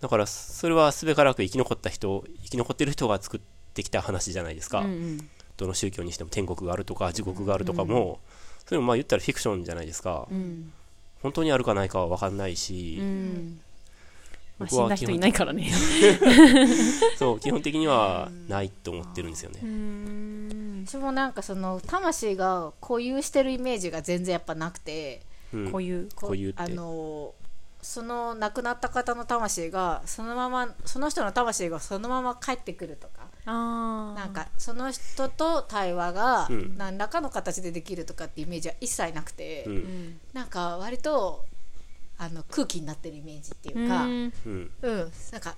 [0.00, 3.40] だからそれはすべからく生き残った人生き残ってる人が作っ
[3.74, 5.28] てきた話じゃないですか、うんうん。
[5.56, 8.18] どの宗教にしても天国があるとか地獄があるとかも、
[8.66, 10.72] それもまあ言ったらフィクションじゃないですか、うん。
[11.22, 13.60] 本当にあるかないかは分かんないし、うん。
[14.58, 15.70] まあ、僕は死んだ人いないからね。
[17.18, 20.84] そう基本的にはないと思ってるんですよね、うん。
[20.86, 25.20] 私もなんかその魂が固有してるイメージが全然やっぱなくて。
[25.52, 26.54] 固有って。
[26.56, 27.34] あの
[27.82, 33.28] その亡くなった方の魂がそのままその人の魂がそのまま帰ってくるとか。
[33.46, 36.74] ああなんかその人と対話がうん。
[36.76, 39.72] 何らかの形でできるとかってイメージは一切なくて、うん。
[39.72, 40.20] うん。
[40.32, 41.44] なんか割と
[42.18, 44.32] あの空気になってるイメージっていうか、うん。
[44.46, 44.48] う
[44.90, 45.12] ん。
[45.32, 45.56] なんか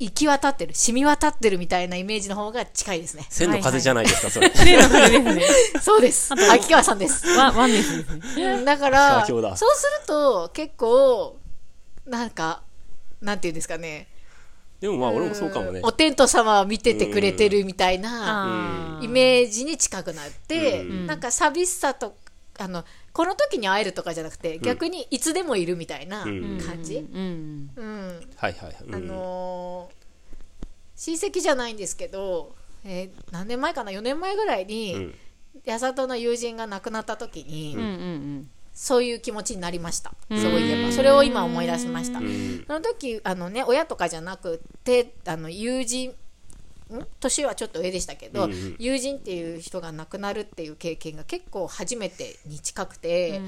[0.00, 3.26] 行き渡ってる染み渡ってるみたいなイメージの方が近いですね。
[3.28, 4.48] 千の風じゃないですか、それ。
[4.48, 5.42] 例の風ですね。
[5.82, 6.32] そうです。
[6.32, 7.28] 秋川さんです。
[7.28, 8.04] ワワンですね。
[8.38, 11.36] うんだからそうすると結構
[12.10, 12.62] なんか
[13.22, 14.08] なんていうんですかね。
[14.80, 15.80] でもまあ俺もそうかもね。
[15.80, 21.06] んお天道様は見ててくれてるみたいなイメージに近くなって、うん。
[21.06, 22.16] なんか寂しさと
[22.58, 26.58] あのこの時に会えるとかじゃなくて、逆にいつでもいるみたいなうん。
[26.64, 27.70] 感じ、うん。
[27.76, 28.20] うん。
[28.36, 28.68] はいはい。
[28.68, 28.94] はい、うん。
[28.94, 30.00] あのー
[30.96, 35.14] 親戚じゃないんですけど、えー何年前かな？4年前ぐらいに、うん。
[35.66, 38.50] 八里の友人が亡くなった時に、うんうん
[38.82, 40.40] そういう気持ちになりました、うん。
[40.40, 40.90] そういえば。
[40.90, 42.64] それを今思い出しました、うん。
[42.66, 46.14] その時あのね親とかじゃなくてあの友人ん？
[47.20, 48.76] 年はちょっと上でしたけど、うんうん。
[48.78, 53.42] 友人っていう人が亡くなるっていう経験が結構初めてに近くて、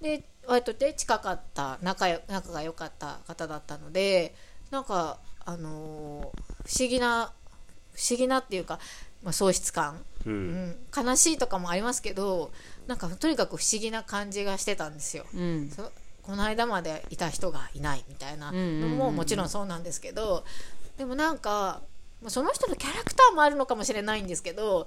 [0.00, 4.34] で割とね近かった仲よ仲が良かった方だったので
[4.72, 7.32] なんかあのー不思議な
[7.94, 8.80] 不思議なっていうか、
[9.22, 10.70] まあ、喪失感、ううん。
[10.70, 12.50] ん、悲しいとかもありますけど
[12.86, 15.24] なんかとにかく不思議な感じがしてたんですよ。
[15.34, 15.70] うん。
[15.70, 15.90] そ
[16.22, 20.44] この間までいた人がいないみたいなのももちろんそうなんですけど
[20.96, 21.82] でもなんか
[22.20, 24.86] まあその人のキャラクターもあるのかもしれないんですけど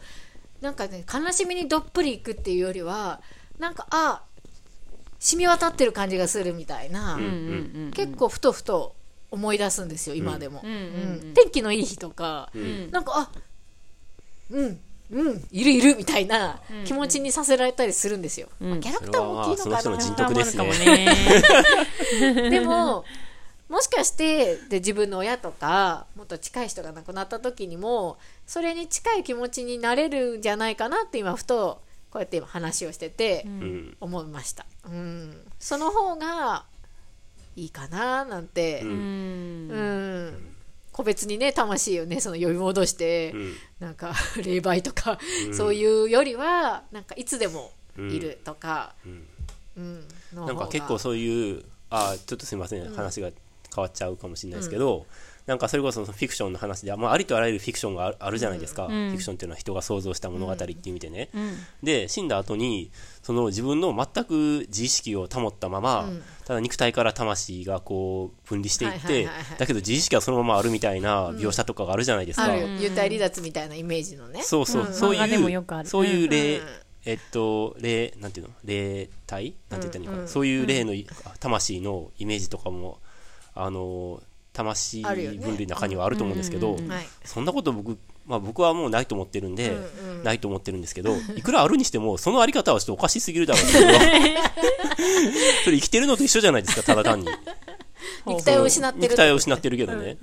[0.61, 3.21] なんかね悲しみにどっぷりいくっていうよりは
[3.59, 4.23] なんかあ
[5.19, 7.25] 染み渡ってる感じがするみたいな、うんう
[7.87, 8.95] ん結構ふとふと
[9.31, 12.91] 思い出すんですよ今でも、うんうんうん天気のいい日とか、ん。
[12.91, 13.31] なんかあ
[14.51, 14.79] うん
[15.11, 15.43] うん。
[15.51, 18.69] いるいるみたいな気持ちにさせられたりするんですよ、うん。
[18.71, 20.57] まあキャラクターも大きいのかな人の人徳ですね。
[20.57, 22.49] かもね。
[22.49, 23.05] でも
[23.67, 33.97] もしかしてで自分の親とかもっと近い人が亡くなった時にもそれに近い気持ちになれるんじゃないかなって今ふとこうやって今話をしててうん。
[33.99, 36.65] 思いました、うん、その方が
[37.55, 38.93] いいかななんて、ううん。
[39.69, 40.54] うん
[40.95, 43.53] 個別にね魂をねその呼び戻して、うん。
[43.81, 45.53] なんか 霊媒とか、うん。
[45.53, 49.27] そういうよりはなんかいつでもいるとか、うん。
[49.75, 53.29] うんのなんか結構そういうあちょっとすみません、話が
[53.75, 55.05] 変わっちゃうかもしれないですけど、
[55.45, 61.29] なんかそれこそそのフィクションの話で、まあ、ありとあらゆるフィクションがあるあるじゃないですか、フィクションっていうのは人が想像した物語っていう意味でね、
[61.83, 66.23] で死んだ後にその自分の全く自意識を保ったまま、うん。
[66.45, 69.57] ただ肉体から魂がこう分離していって、はいはいはいはい。
[69.57, 74.41] だけど自意識はそのままあるみたいな描写とかがあるじゃないですか、ある幽体離脱みたいなイメージのね。
[74.43, 74.93] そうそう、うん。
[74.93, 76.65] そういうそういう霊、うん。
[77.05, 78.53] えっと霊なんていうの？
[78.63, 79.55] 霊体？
[79.69, 80.27] なんて言ったらいいのかな、うん。
[80.27, 81.07] そういう霊のい
[81.39, 82.99] 魂のイメージとかも
[83.53, 84.21] あの
[84.55, 87.07] 魂分類の中にはあると思うんですけど、うんはい。
[87.23, 89.77] そんなこと僕まあ僕はもうないと思ってるんで、
[90.23, 93.63] ないと思ってるんですけど、いくらあるにしても、そのあり方はちょっとおかしすぎるだろう
[95.65, 97.27] それ生きてるのと一緒じゃないですか、ただ単に。
[98.25, 99.03] 肉体を失ってる。
[99.03, 100.17] 肉体を失ってるけどね。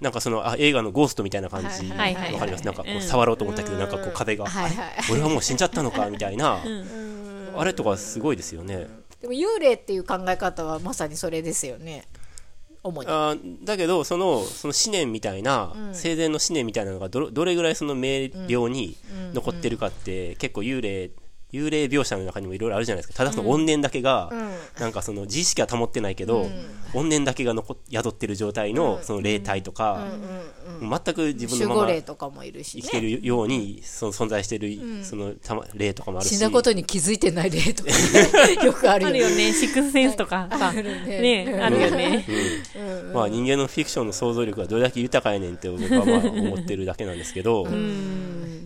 [0.00, 2.64] なんかそのあ映画のゴーストみたいな感じ、わかります？
[2.64, 3.02] なんかこううん。
[3.02, 4.46] 触ろうと思ったけど、なんかこう壁が、
[5.10, 6.06] 俺はもう死んじゃったのか？
[6.10, 6.60] みたいな、
[7.56, 8.88] あれとかすごいですよね。
[9.20, 12.04] でも幽霊っていう考え方はまさにそれですよね
[12.86, 18.96] 主にあーだけどそのその思念みたいな、生前の思念みたいなのがどどれぐらいその明瞭に
[19.34, 21.10] 残ってるかって、結構幽霊
[21.52, 23.14] 幽霊描写の中にもいろいろあるじゃないですか。
[23.14, 24.32] ただその怨念だけが、
[24.80, 26.48] なんかその自意識は保ってないけど、
[26.92, 30.06] 怨念だけが残っ宿ってる状態のその霊体とか、
[30.80, 36.34] もう全く自分の守まま護霊とかもいるし、ね、生きてるようにその存在してる、そのたま霊とかもあるし。
[36.34, 37.96] 死んだことに気づいてない霊とかね。
[38.66, 39.18] よくあるよね。
[39.24, 40.48] あるよね、シックスセンスとか。
[40.50, 40.68] さ。
[40.70, 41.44] あるね。
[41.44, 42.26] ね、あるよね。
[43.14, 47.66] まあ、人間のフィクションの想像力がどれだけ豊かやねんって僕はまあ思ってるだけなんですけど、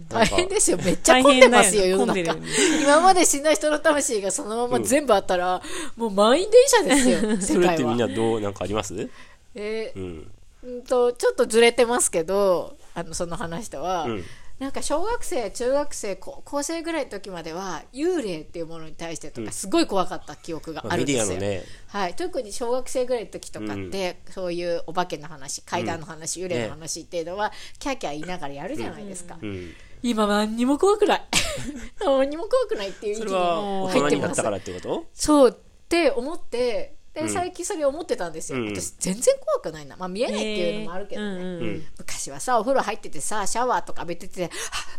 [0.09, 0.79] 大変ですよ。
[0.79, 2.35] めっちゃ混んでますよ世の中
[2.83, 5.63] 今まで死んだ人の魂がそのまま全部あったら、
[5.97, 7.71] もう満員電車ですよそ 世界は。
[7.71, 9.09] れってみんなどうなんかあります？
[9.55, 10.33] えーうん。
[10.63, 14.25] うんとちょっとずれてますけどあのその話とは、うん。
[14.61, 21.65] なんか小学生中学生高高生ぐらいの時までは幽霊っていうものに対してとかすごい怖かった記憶がまあ、るんですよ、ィアのね。
[21.87, 31.23] はい、特に小学生ぐらいの時とかって、そういうお化けの話怪談の話、幽霊の話っていうのは、キャーキャー言いながらやるじゃないですか、うん、今何にも怖くない。
[32.01, 35.05] 何にも怖くないっていう域にそれは大人入ってますになったからってこと？
[35.13, 35.53] そうっ
[35.89, 37.29] て思ってでうん。
[37.29, 38.69] 最近それ思ってたんですよ、うん。
[38.69, 41.45] 私全然怖くないな、まあ、見えないっていうのもあるけどね、うんうん。
[41.45, 41.85] うん。
[41.99, 44.51] 昔はさお風呂入っててさシャワーとか浴びてて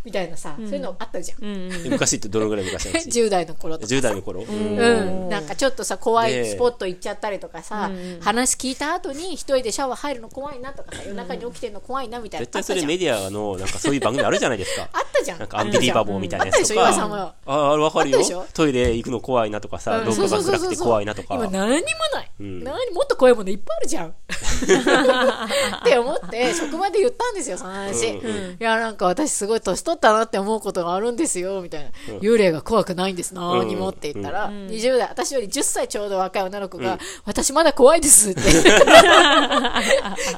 [0.04, 1.84] みたいなさ、そういうのあったじゃん、うんうん。
[1.84, 14.90] で昔ってどのぐらい昔の話10代の頃とか10代の頃、うん、なんかちょっとさ怖いスポット行っちゃったりとかさ、話聞いた後に一人でシャワー入るの怖いなとかさ夜中に起きてるの怖いなみたいな絶対それメディアのなんかそういう番組あるじゃないですか。
[14.92, 15.40] あったじゃん。
[15.40, 18.46] なんかアンビリバボーみたいなやつとあったでしょ岩さんああ分かるよ。
[18.54, 20.06] トイレ行くの怖いなとかさ、うん。
[20.06, 21.36] 廊下が暗くて怖いなとか。
[21.36, 22.64] 今何にもない、うん。
[22.64, 22.92] 何？
[22.92, 24.10] もっと怖いものいっぱいあるじゃん。
[24.12, 38.42] って思って職場で言ったんですよその話、うんうんいやなんか私すごい年取ったなって思うことがあるんですよみたいな、幽霊が怖くないんです何にもって言ったら、20代私より10歳ちょうど若い女の子が、私まだ怖いですって。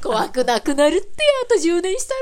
[0.02, 1.08] 怖くなくなるって
[1.46, 2.14] あと10年した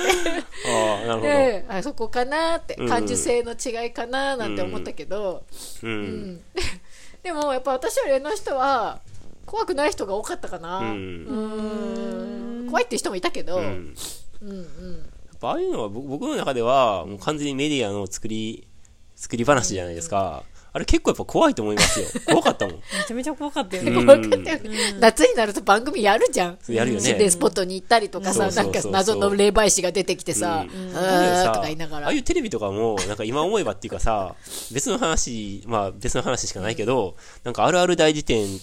[0.00, 0.44] らって。
[0.68, 2.74] ああなるほど、であそこかなって。
[2.78, 2.88] うん。
[2.88, 5.44] 感受性の違いかななんて思ったけど、
[5.82, 6.40] うん
[7.24, 9.00] でもやっぱ私より上の人は
[9.46, 12.66] 怖くない人が多かったかな、ううん。
[12.66, 13.84] ん怖いっていう人もいたけど、ううんんうん。
[14.44, 14.54] や
[15.34, 18.68] っぱああいうのは僕僕の中ではもう完全にメディアの作り
[19.16, 20.42] 作り話じゃないですか、
[20.76, 22.06] あれ結構やっぱ怖いと思いますよ。
[22.26, 22.74] 怖かったもん。
[22.74, 23.92] めちゃめちゃ怖かったよね。
[23.92, 24.06] うん。
[24.06, 24.96] 怖かったよね。
[24.98, 26.58] 夏になると番組やるじゃん。
[26.68, 27.00] やるよね。
[27.00, 30.72] 心霊スポットに行ったりとかさ、なんか謎の霊媒師が出てきてさ、う
[31.46, 32.06] とか言いながら。
[32.08, 34.34] ああいうテレビとかもなんか今思えばっていうかさ
[34.74, 38.60] 別の話まあ別の話しかないけどなんかあるある大辞典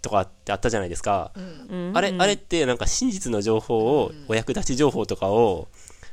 [0.00, 1.40] とかってあったじゃないですか、う
[1.76, 1.92] ん。
[1.94, 5.68] あれあれってなんか真実の情報を、お役立ち情報とかを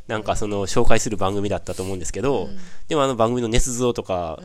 [0.07, 2.49] なんかその紹介する番組だったと思うんですけど、
[2.87, 4.39] でもあの番組の捏造とか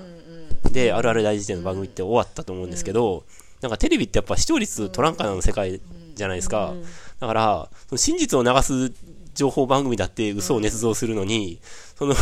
[0.72, 3.24] で、あるある大辞典の番組って終わったと思うんですけど、
[3.60, 5.80] なんかテレビってやっぱ視聴率取らんかなの世界
[6.14, 6.74] じゃないですか。
[7.20, 8.92] だから、その真実を流す
[9.34, 11.60] 情報番組だって嘘を捏造するのに、
[11.98, 12.14] その、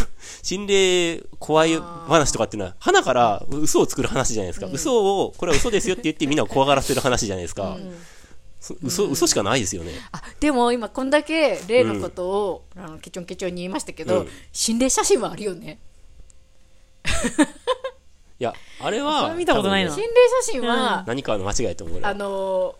[0.42, 4.66] 心霊怖い話とかっていうのは、花から嘘を作る話じゃないですか。
[4.72, 7.76] 嘘を、これは嘘ですよって言ってみんなを怖がらせる話じゃないですか。
[8.60, 9.92] そ嘘、嘘しかないですよね。
[10.12, 14.28] あでも今こんだけ霊のことを、あのケチョンケチョンに言いましたけど、うん。
[14.52, 15.78] 心霊写真はあるよね。
[17.04, 17.08] い
[18.44, 19.90] や、あれは、見たことないな。
[19.90, 20.10] 心霊
[20.42, 22.00] 写真は、何かの間違いだと思う。
[22.02, 22.76] あの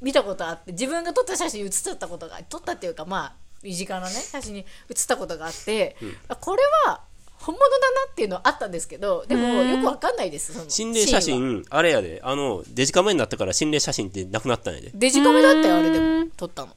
[0.00, 5.94] 見たことあって自分が撮った写真写ったことが撮ったっていうかまあ身近なね写真に写ったことがあって、
[6.26, 7.02] あこれは
[7.36, 14.88] 本物だなっていうのはあったんですけどでもよくわかんないです心霊写真、あれやで、あの、デジカメになったから心霊写真ってなくなったんやで。
[14.88, 16.74] っデジカメだったよあれでも撮ったの。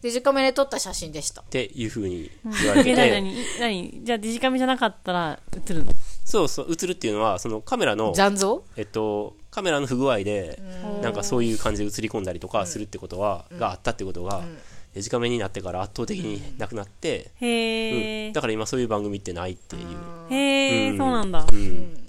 [0.00, 1.42] デジカメで撮った写真でした。
[1.42, 4.04] ていう風に言われてえ、なて、になに何？
[4.04, 5.92] じゃあデジカメじゃなかったら映るの？
[6.28, 8.62] そうそう、映るっていうのは、そのカメラの、残像？
[8.76, 10.60] えっと、カメラの不具合で、
[11.02, 14.42] なんかそういう感じで映り込んだりとかするってことは、があったってことが、
[14.92, 19.82] デジカメになってから圧倒的になくなって、うん、だから今そういう番組ってないっていう。
[20.30, 20.98] へえ、うん。
[20.98, 21.46] そうなんだ。
[21.50, 22.04] うん。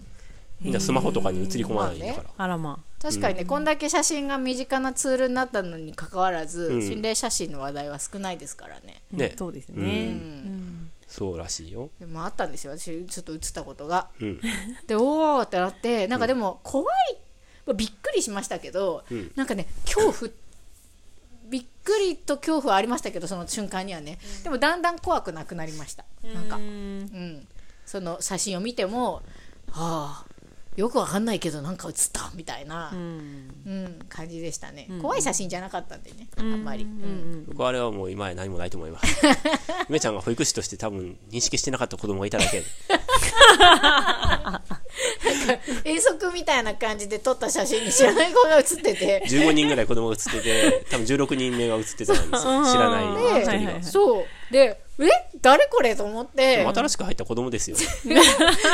[0.62, 2.30] みんなスマホとかに映り込まないんだから。
[2.38, 6.82] あらま確かにね、こんだけ写真が身近なツールになったのにかかわらず、うん。
[6.82, 9.02] 心霊写真の話題は少ないですからね。
[9.14, 9.18] あ。
[9.18, 9.34] ね。
[9.38, 10.18] そうですうね。
[11.10, 11.89] んそうらしいよ。
[11.99, 12.78] でもあったんですよ。
[12.78, 14.10] 私ちょっと写ったことが。
[14.22, 14.39] うん。
[14.88, 17.18] でおーってなってなんかでも怖い、
[17.66, 19.32] まあびっくりしましたけど、うん。
[19.36, 20.32] なんかね恐怖。
[21.49, 26.05] びっくりと恐怖はありましたけどその瞬間にはね、でもだんだん怖くなくなりました。
[26.24, 26.64] なんか、うん。
[26.64, 27.47] うん、
[27.88, 29.24] その写真を見ても
[29.72, 30.26] はあ
[30.80, 33.54] よくわかんないけどなんか写ったみたいな、うん。
[33.66, 36.94] うん感じでしたね、怖い写真じゃなかったんでね、あんまり、ううん。
[37.42, 39.22] ん僕はあれはもう今や何もないと思います。
[39.90, 42.64] 梅ちゃんが保育士として多分認識してなかった子供がいただけ。
[45.84, 49.22] 遠足みたいな感じで撮った写真に知らない子が写ってて。
[49.28, 52.46] 15人ぐらい子供が写ってて多分16人目が写ってたんです。
[52.46, 55.08] よ知らない人が、はいはいそうでえ？
[55.41, 55.95] 誰これ？
[55.95, 56.66] と思って。
[56.66, 57.78] 新しく入った子供ですよ。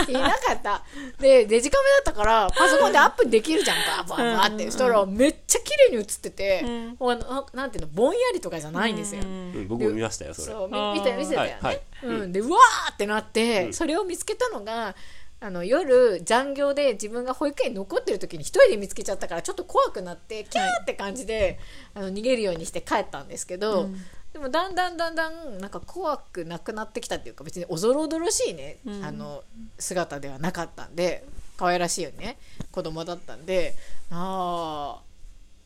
[0.09, 0.83] いなかった。
[1.19, 4.65] でデジカメだったからパソコンでアップできるじゃんバーバーバーって。
[4.65, 6.63] そしたらめっちゃ綺麗に写ってて、
[6.97, 9.67] もうあのなんていうのぼんやりとかじゃないんですよ、うん。
[9.67, 10.47] 僕も見ましたよそれ。
[10.47, 11.81] そう見て見せたよね、はいはい。
[12.03, 14.95] うん、でうわーってなって、それを見つけたのが
[15.41, 21.59] あの夜残業で自分が保育園に残ってる時に一人で見つけちゃったからちょっと怖くなってキャーって感じで、
[21.93, 23.89] あの逃げるようにして帰ったんですけど、
[24.35, 29.45] でもだんだんだんだんなんか怖くなくなってきたっていうか別におぞろおどろしいね、あの
[29.79, 31.23] 姿ではなかったんで
[31.55, 32.37] 可愛らしいよね
[32.69, 33.75] 子供だったんで
[34.11, 34.99] あ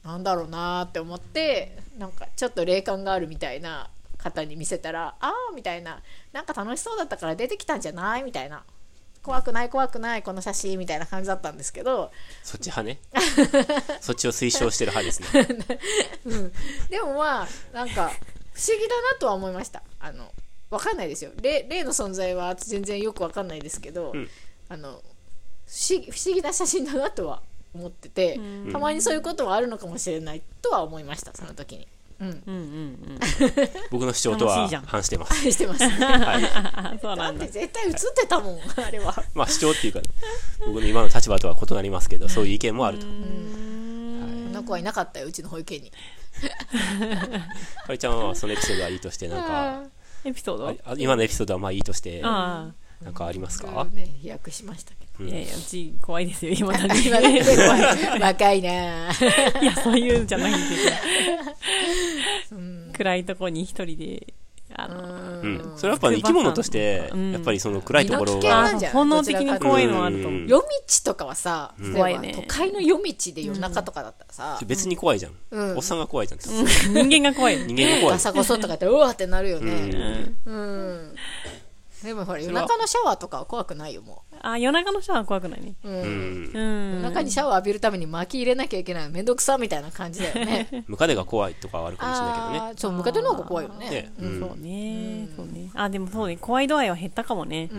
[0.03, 3.89] あなんだろうなーって思ってなんかちょっと霊感があるみたいな
[4.20, 8.61] 方に見せたらああみたいななんか楽しそうだったから出てきたんじゃないみたいな
[9.24, 12.11] 怖くない怖くないこの写真みたいな感じだったんですけど
[12.43, 12.99] そっち派ね？
[13.99, 16.51] そっちを推奨してる派ですね。
[16.88, 18.11] でもまあなんか
[18.60, 19.82] 不思議だなとは思いました。
[20.01, 20.26] あの
[20.70, 21.32] わかんないですよ。
[21.41, 24.28] 霊霊の存在は全然よくわかんないですけど、ん。
[24.68, 27.41] あの不思議不思議な写真だなとは
[27.74, 28.38] 思ってて、
[28.72, 31.88] たまにそういうことはあるのかもしれないとは思いましたその時に。
[32.20, 32.55] うん、うんうんう
[33.14, 33.20] ん。
[33.91, 34.84] 僕の主張とは楽しいじゃん。
[34.84, 35.39] 反してます。
[35.51, 37.18] してます、ね、はい。
[37.18, 37.45] なんだ。
[37.45, 39.24] って絶対映ってたもんあれは。
[39.34, 40.10] まあ主張っていうかね
[40.68, 43.05] 僕の今の立場とは異なりますけどそういう意見もあると。
[43.05, 43.12] こ
[44.53, 45.93] の子はいなかったようちの保育園に
[47.86, 49.84] かりちゃんはそのエピソードはいいとしてなんか
[50.26, 50.68] エピソード？
[50.70, 52.70] ああ今のエピソードはまあいいとしてあ
[53.04, 53.68] なんかありますか？
[53.82, 55.06] をね飛躍しましたけど。
[55.06, 57.10] あいやいやうち怖いですよ今だに
[58.22, 62.60] 若いなぁいやそういうんじゃないんですよ
[62.96, 64.34] 暗いところに一人で
[64.76, 65.74] あのうん。
[65.76, 67.32] それはやっぱ生き物としてうん。
[67.32, 68.49] やっぱりその暗いところが。
[68.63, 68.93] なんじゃない？
[68.93, 70.67] 本能的に怖いのはあると思ううん夜道
[71.05, 72.34] とかはさ、例えば怖いね。
[72.36, 75.34] 都会の夜道で夜中とかだったらさ、別に怖いじゃん。
[75.51, 75.78] うん。
[75.78, 76.39] おっさんが怖いじゃん。
[76.39, 78.13] 人間が怖い人間が怖い。
[78.13, 80.36] ガサゴソとかってうわーってなるようねん。
[80.45, 81.15] うん、
[82.03, 85.74] でもほら夜中のシャワーとかは怖くないよもあ夜中のシャワーは怖くないね。
[85.84, 86.54] う、ん。
[86.54, 87.00] ん。
[87.00, 90.86] う中にシャワー浴びるために巻き入れなきゃいけないのめんどくさみたいな感じだよね。
[90.88, 92.74] ムカデが怖いとかはあるかもしれないけどね。
[92.78, 93.90] そうムカデの方が怖いよね。
[93.90, 94.12] ね。
[94.20, 94.40] うん。
[94.40, 95.28] そうね。
[95.36, 95.70] そうね。
[95.74, 96.38] あでもそうね。
[96.38, 97.70] 怖い度合いは減ったかもね。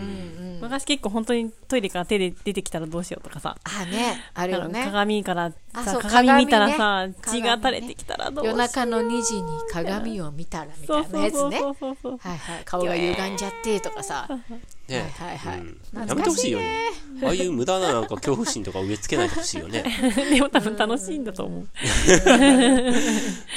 [0.61, 3.57] 昔結構本当にトイレから手で出てきたらどうしようとかさ。
[3.65, 4.21] あね。
[4.35, 4.85] あるよね。
[4.85, 8.57] 鏡からさあそう鏡見たらさ、血が垂れてきたらどうしよう。
[8.57, 11.41] 夜中の2時に鏡を見たらみたそいうなやつね。
[11.41, 12.19] そうそうそうそう。
[12.19, 12.65] はいはい。
[12.65, 14.29] 顔が歪んじゃってとかさ
[14.91, 15.11] ね。
[15.17, 15.61] はいはいはい。
[15.61, 16.09] うん。
[16.09, 16.91] やめてほしいよね。
[17.23, 19.85] ああいう無駄ななんか恐怖心とか植え付けないでほしいよね。
[20.31, 21.61] でも多分楽しいんだと思う。
[21.61, 21.69] ね。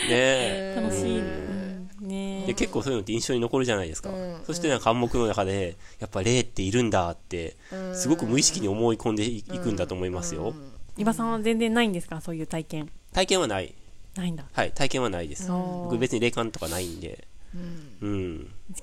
[0.10, 1.90] え楽しいうん。
[2.02, 2.44] ね。
[2.48, 4.38] で結構そういうのって印象に残るじゃないですか、うん。
[4.46, 7.56] そしてなんか暗黙の中でやっぱ霊っているんだって
[7.94, 10.54] すごく無意識に思い込んでいいくんだと思いますよ、
[10.98, 12.20] 伊庭さんは全然ないんですか？
[12.22, 12.90] そういう体験。
[13.14, 13.74] 体験はない。
[14.16, 14.44] ないんだ。
[14.52, 15.50] はい体験はないです。
[15.50, 15.56] う。
[15.56, 17.28] ん僕別に霊感とかないんで。
[17.56, 17.93] うん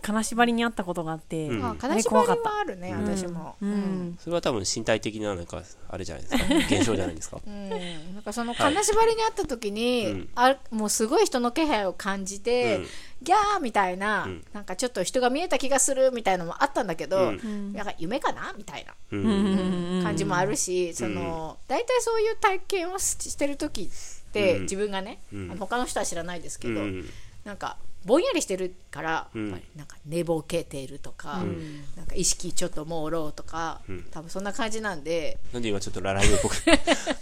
[0.03, 3.57] 金縛りにあったことがあって、うんあ金縛りはあるね私も。
[3.61, 3.73] ううん。
[4.13, 6.45] んそれは多分身体的ななんかあれじゃないですか？
[6.77, 7.39] 現象じゃないですか？
[7.47, 8.15] うん。
[8.15, 10.29] なんかその金縛りにあった時に、うん。
[10.35, 12.87] あもうすごい人の気配を感じて、うん。
[13.23, 14.45] ギャーみたいな、ん。
[14.53, 17.73] なんかちょっと人が見えた気がするみたいなのもあったんだけど、うん。
[17.75, 18.55] なんか夢かな？
[18.57, 18.95] みたいな。
[19.13, 19.25] うん。
[19.25, 20.03] うん。
[20.03, 24.63] 感じもあるし、その大体そういう体験をししてる時って、うん。
[24.63, 25.57] 自分がね、うん。
[25.59, 27.11] 他の人は知らないですけど、うん。
[27.45, 29.51] なんかぼんやりしてるから、うん。
[29.51, 31.83] なんか寝ぼけてるとか、ん。
[31.97, 34.05] なんか意識ちょっと朦朧とか、ん。
[34.11, 35.39] 多分そんな感じなんで。
[35.53, 36.55] なんで今ちょっとライブっぽく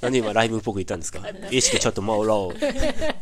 [0.00, 1.20] なんで今ライブっぽく言ったんですか？
[1.50, 3.14] 意識ちょっともうロー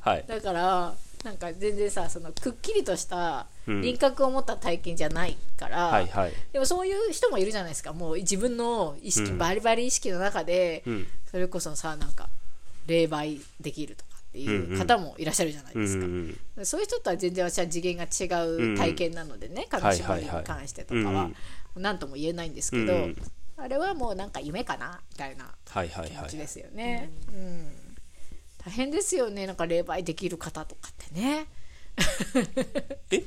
[0.00, 0.24] はい。
[0.26, 0.94] だから
[1.24, 3.82] なんか全然さそのくっきりとしたうん。
[3.82, 6.32] 輪郭を持った体験じゃないから、はいはい。
[6.52, 7.92] でもそういう人もいるじゃないですか。
[7.92, 9.38] もう自分の意識、うん。
[9.38, 11.06] バリバリ意識の中で、うん。
[11.30, 12.28] それこそさなんか
[12.86, 16.06] 霊媒できるとかっていう方もいらっしゃるじゃないうんうですか、
[16.62, 16.64] ん。
[16.66, 21.04] そういう人とは全然私は次元が違う体験なのでね、金縛りに関してとかは。
[21.06, 21.34] はいはいはい。
[21.76, 23.16] 何とも言えないんですけど、うん
[23.56, 27.68] あれはもうなんか夢かなみたいなはいはいはい気持ちですよね、うん。
[28.64, 29.46] 大変ですよね。
[29.46, 31.46] なんか霊媒できる方とかってね。
[33.10, 33.22] え？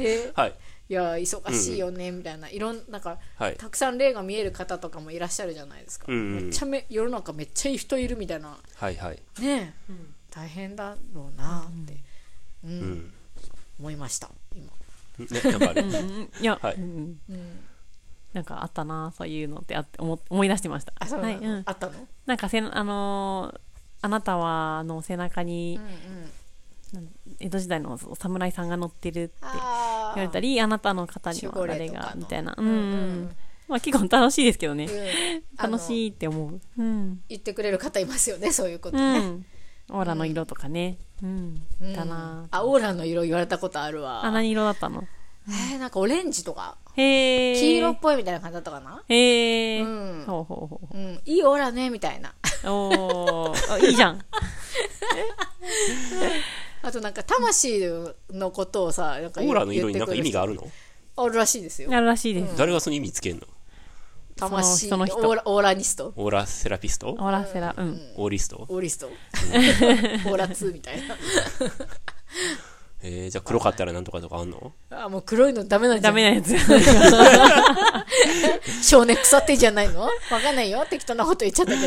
[0.00, 0.54] え はい。
[0.88, 3.56] いや忙しいよねみたいな、いろんなんかはい。
[3.56, 8.58] たくさん霊が見える方とかもいらっしゃるじゃないですか、うんうんめっちゃめ世の中めっちゃいい人いるみたいな。
[8.74, 9.22] はいはい。
[9.40, 9.74] ね。
[9.88, 9.92] え、
[10.36, 11.96] 大変だろうなって、
[12.64, 12.70] うん。
[12.70, 13.12] うん。
[13.80, 14.66] 思いました今。
[15.18, 15.82] ね、なんかある。
[15.82, 16.30] うん。
[16.40, 16.74] いや、はい。
[16.76, 17.60] うんうん。
[18.34, 20.92] なんかあったなそういうのってあって思思い出してました。
[20.98, 22.06] あそうなの、はいうん、あったの？
[22.26, 23.60] なんかせんあのー
[24.02, 25.80] あなたはの背中に
[26.92, 27.08] うんうん。
[27.40, 32.54] 江戸時代のお侍さんが乗ってるって言あわれたりあなたの方には誰がみたいな。
[32.58, 32.68] ううん。
[32.68, 32.80] んうんう
[33.22, 33.36] ん。
[33.68, 34.84] まあ結構楽しいですけどね。
[34.84, 35.42] うん。
[35.72, 36.60] 楽しいって思う。
[36.78, 37.22] うん。
[37.28, 39.46] 言ってくれる方いますよねそういうことうね、ん
[39.90, 40.98] オーラの色とかね。
[41.22, 41.62] うん。
[41.80, 41.92] うん。
[41.94, 44.24] だなあオーラの色言われたことあるわ。
[44.24, 45.04] あ何色だったの？
[45.48, 46.76] えー、なんかオレンジとか。
[46.96, 49.02] へえ黄色っぽいみたいな感じだったかな？
[49.08, 50.24] へえうん。
[50.26, 51.00] ほうほうほうう。
[51.00, 52.34] ん、いいオーラねみたいな。
[52.64, 53.72] おー。
[53.74, 54.20] あいいじゃん。
[56.82, 57.80] あとなんか魂
[58.30, 60.70] のことをさなんかオーラの色になんか意味があるるの？
[61.16, 61.90] あるらしいですよ。
[61.92, 62.56] あるらしいです。
[62.56, 63.46] 誰がその意味つけんの？
[64.38, 65.28] 魂その人の人。
[65.28, 66.12] オーラオーラニスト。
[66.16, 67.10] オーラセラピスト？
[67.10, 68.00] オーラセラうん。
[68.16, 68.66] オーリスト？
[68.68, 69.06] オーリスト。
[69.08, 71.16] オーラ2みたいな
[73.02, 74.72] えー、じゃあ黒かったらなんとかとかあんの？
[74.90, 76.54] あもう黒いのダメなんじゃダメなやつ。
[78.82, 80.00] 少年腐ってんじゃないの？
[80.02, 80.08] わ
[80.42, 80.84] かんないよ。
[80.88, 81.86] 適当なこと言っちゃったけど。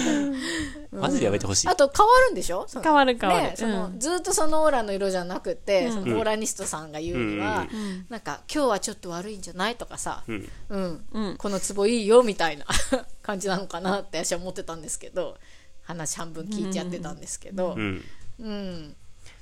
[1.02, 1.68] マジでやめてほしい。
[1.68, 2.66] あと変わるんでしょ？
[2.68, 3.42] その変わる変わる。
[3.44, 4.00] ねそのうん。
[4.00, 7.68] ずっとそのオーラの色じゃなくて、そのオーラニストさんが言うには、
[8.10, 10.50] なんか今日はちょっと悪いんじゃないとかさ、うん。
[10.70, 11.06] うん。
[11.12, 11.38] うん。
[11.38, 12.66] このツボいいよみたいな
[13.24, 15.38] 感じなのかなって私は思ってたんですけど
[15.84, 17.74] 話半分聞いちゃってたんですけど。
[17.74, 18.06] う、ん。
[18.40, 18.96] うん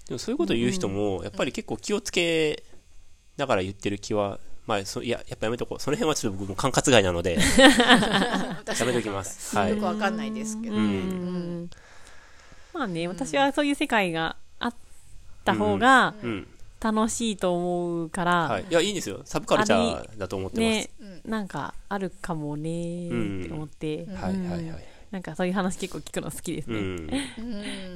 [0.07, 2.63] でもそういうこと言う人もやっぱり結構気をつけ
[3.37, 5.79] ながら言ってる気はまあそいややっぱやめとこう。
[5.79, 7.37] その辺はちょっと僕も管轄外なので
[8.65, 9.55] 私 やめときます。
[9.55, 9.71] はい。
[9.71, 10.75] よくわかんないですけど、
[12.73, 14.75] まあね私はそういう世界があっ
[15.45, 16.47] た方がうん。
[16.79, 19.21] 楽しいと思うから、はい、いやいいんですよ。
[19.25, 24.85] サブカルチャーだと思ってます、ね、なんかあるかもねって思って、はいはいはい。
[25.09, 26.77] なんかそういう話結構聞くの好きですね。
[26.77, 27.09] うん。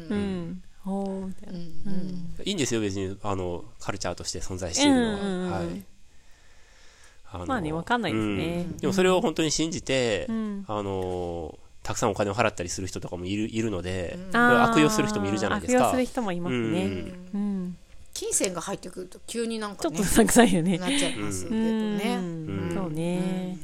[0.10, 0.94] うんいな。
[0.94, 5.84] うんいいんですよ別にあのカルチャーとして存在しているのは、うんうんうんはい。
[7.34, 8.66] あのまあねわかんないですね。
[8.70, 8.78] うん。
[8.78, 10.66] でもそれを本当に信じて、ん。
[10.68, 15.84] あのたくさんお金を払ったりする人とかもいるいるので、あー悪用する人もいるじゃないですか。
[15.84, 16.84] 悪用する人もいますね。
[16.84, 17.30] うん。
[17.34, 17.78] うん。
[18.14, 20.78] 金銭が入ってくると急になんかねちょっとうさんくさいよね。
[20.78, 21.98] なっちゃいますけどうん。
[21.98, 23.58] ね、うんそうね。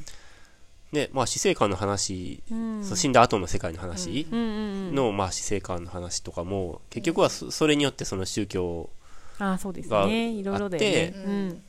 [0.92, 2.84] でまあ死生観の話、うん。
[2.84, 4.26] 死んだ後の世界の話。
[4.30, 8.90] の、まあ、死生観の話とかも結局はそそれによってその宗教
[9.38, 10.30] ああ、そうですがね。
[10.30, 11.14] いろいろだよね。
[11.14, 11.62] うん。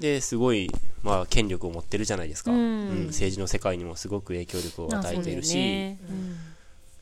[0.00, 0.70] ですごい、
[1.02, 5.98] まあ、権力を持ってるじゃないですか、うんうん政治の世界にもすごく影響力を与えているし、ね。
[6.08, 6.36] うん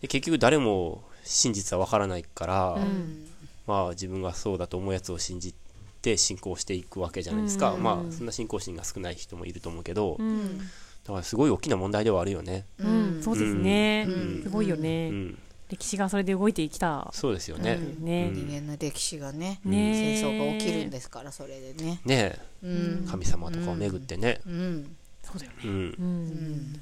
[0.01, 3.25] で結局誰も真実は分からないから、ん
[3.69, 5.55] まあ、自分がそうだと思うやつを信じ
[6.03, 10.61] て信仰していくわけじゃないですか、うんまあそんな信仰心が少ない人もいると思うけど、うん。
[11.05, 13.23] だからすごい大きな問題ではあるよね、うん。
[13.23, 14.07] そうですね。
[14.09, 14.43] うん。
[14.43, 15.11] すごいようね。
[15.11, 15.39] ん、
[15.69, 17.11] 歴史がそれで動いてきた。
[17.13, 18.31] そうですよね、ね。
[18.31, 22.01] 人間の歴史がねね戦争が起きるんですからそれでね。
[22.05, 23.07] ねうん。
[23.11, 24.97] 神様とかを巡ってね、うん。
[25.25, 25.59] そうだよね。
[25.65, 25.71] うん。
[25.71, 26.73] うん。
[26.73, 26.79] で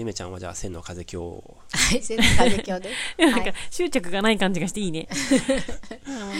[0.00, 2.90] ゆめちゃんはじゃあ千の風今日はい千の風教で。
[3.18, 5.08] なんか執着がない感じがしていいね。
[6.06, 6.32] ま あ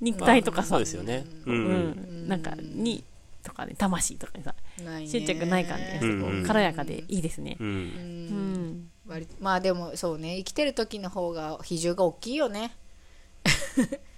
[0.00, 0.70] 肉体とかさ。
[0.70, 1.24] そうで、すよね。
[1.46, 3.02] う、うんん、なんかに
[3.46, 5.08] とかね魂とかにさないね。
[5.08, 7.56] 執着ない感じがしてこうんう軽やかでいいですね。
[7.60, 7.64] う。
[7.64, 7.70] うん。
[7.70, 12.72] うん、割まあでもそうね生きてる時の方が比重が大きいよね、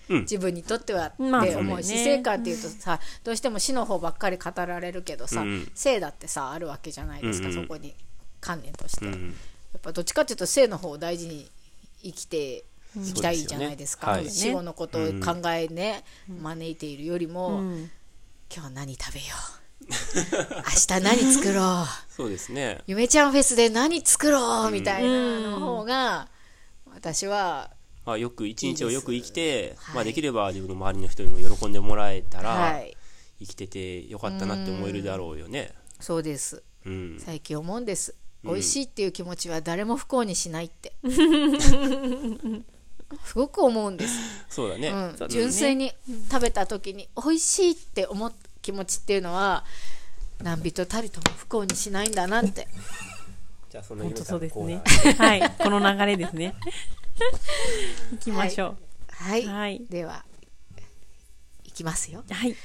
[0.09, 0.21] うん。
[0.23, 7.95] 自分にとってはってまあ思う、そうだよね死生観っていうとさどうしても死の方ばっかり語られるけどさ、うん生だってさあるわけじゃないですか、そこに
[8.41, 9.35] 観念として、やっうん。
[9.83, 11.51] ぱどっちかっていうと生の方を大事に
[12.03, 12.65] 生きて
[12.97, 17.91] いきたいじゃないですか、死後のことを考えね、招いているよりも、うん
[18.51, 19.27] 今日は何食べよ
[19.81, 19.85] う？
[19.87, 21.87] 明日何作ろう？
[22.13, 22.81] そうですね。
[22.87, 24.71] ゆめちゃんフェスで何作ろう？
[24.71, 26.29] みたいなの方が
[26.93, 27.71] 私は
[28.07, 29.95] まあ、よく一日をよく生きてはい。
[29.97, 32.97] まあ、できれば自分の周りの人にも喜んでもらえたら、はい。
[33.39, 35.75] 生きててよかったなって思えるだろうよね。
[36.01, 36.63] そうです。
[36.87, 37.19] うん。
[37.21, 38.15] 最近思うんです。
[38.45, 40.95] 美味しいっていう気持ちは誰も不幸にしないって
[43.25, 45.93] すごく思うんです、そうだね、うん、純粋に
[46.31, 49.65] 食べた時に美味しいって思う気持ちっていうのは
[50.43, 52.69] 何人たりとも不幸にしないんだなって。
[53.71, 54.83] じゃあその本当そうですね。
[55.19, 56.55] はい、この流れですね。
[58.13, 58.77] 行きましょ
[59.09, 59.85] はい、はい。
[59.91, 60.25] では、
[61.65, 62.25] いきますよ。
[62.27, 62.33] う。
[62.33, 62.57] はい。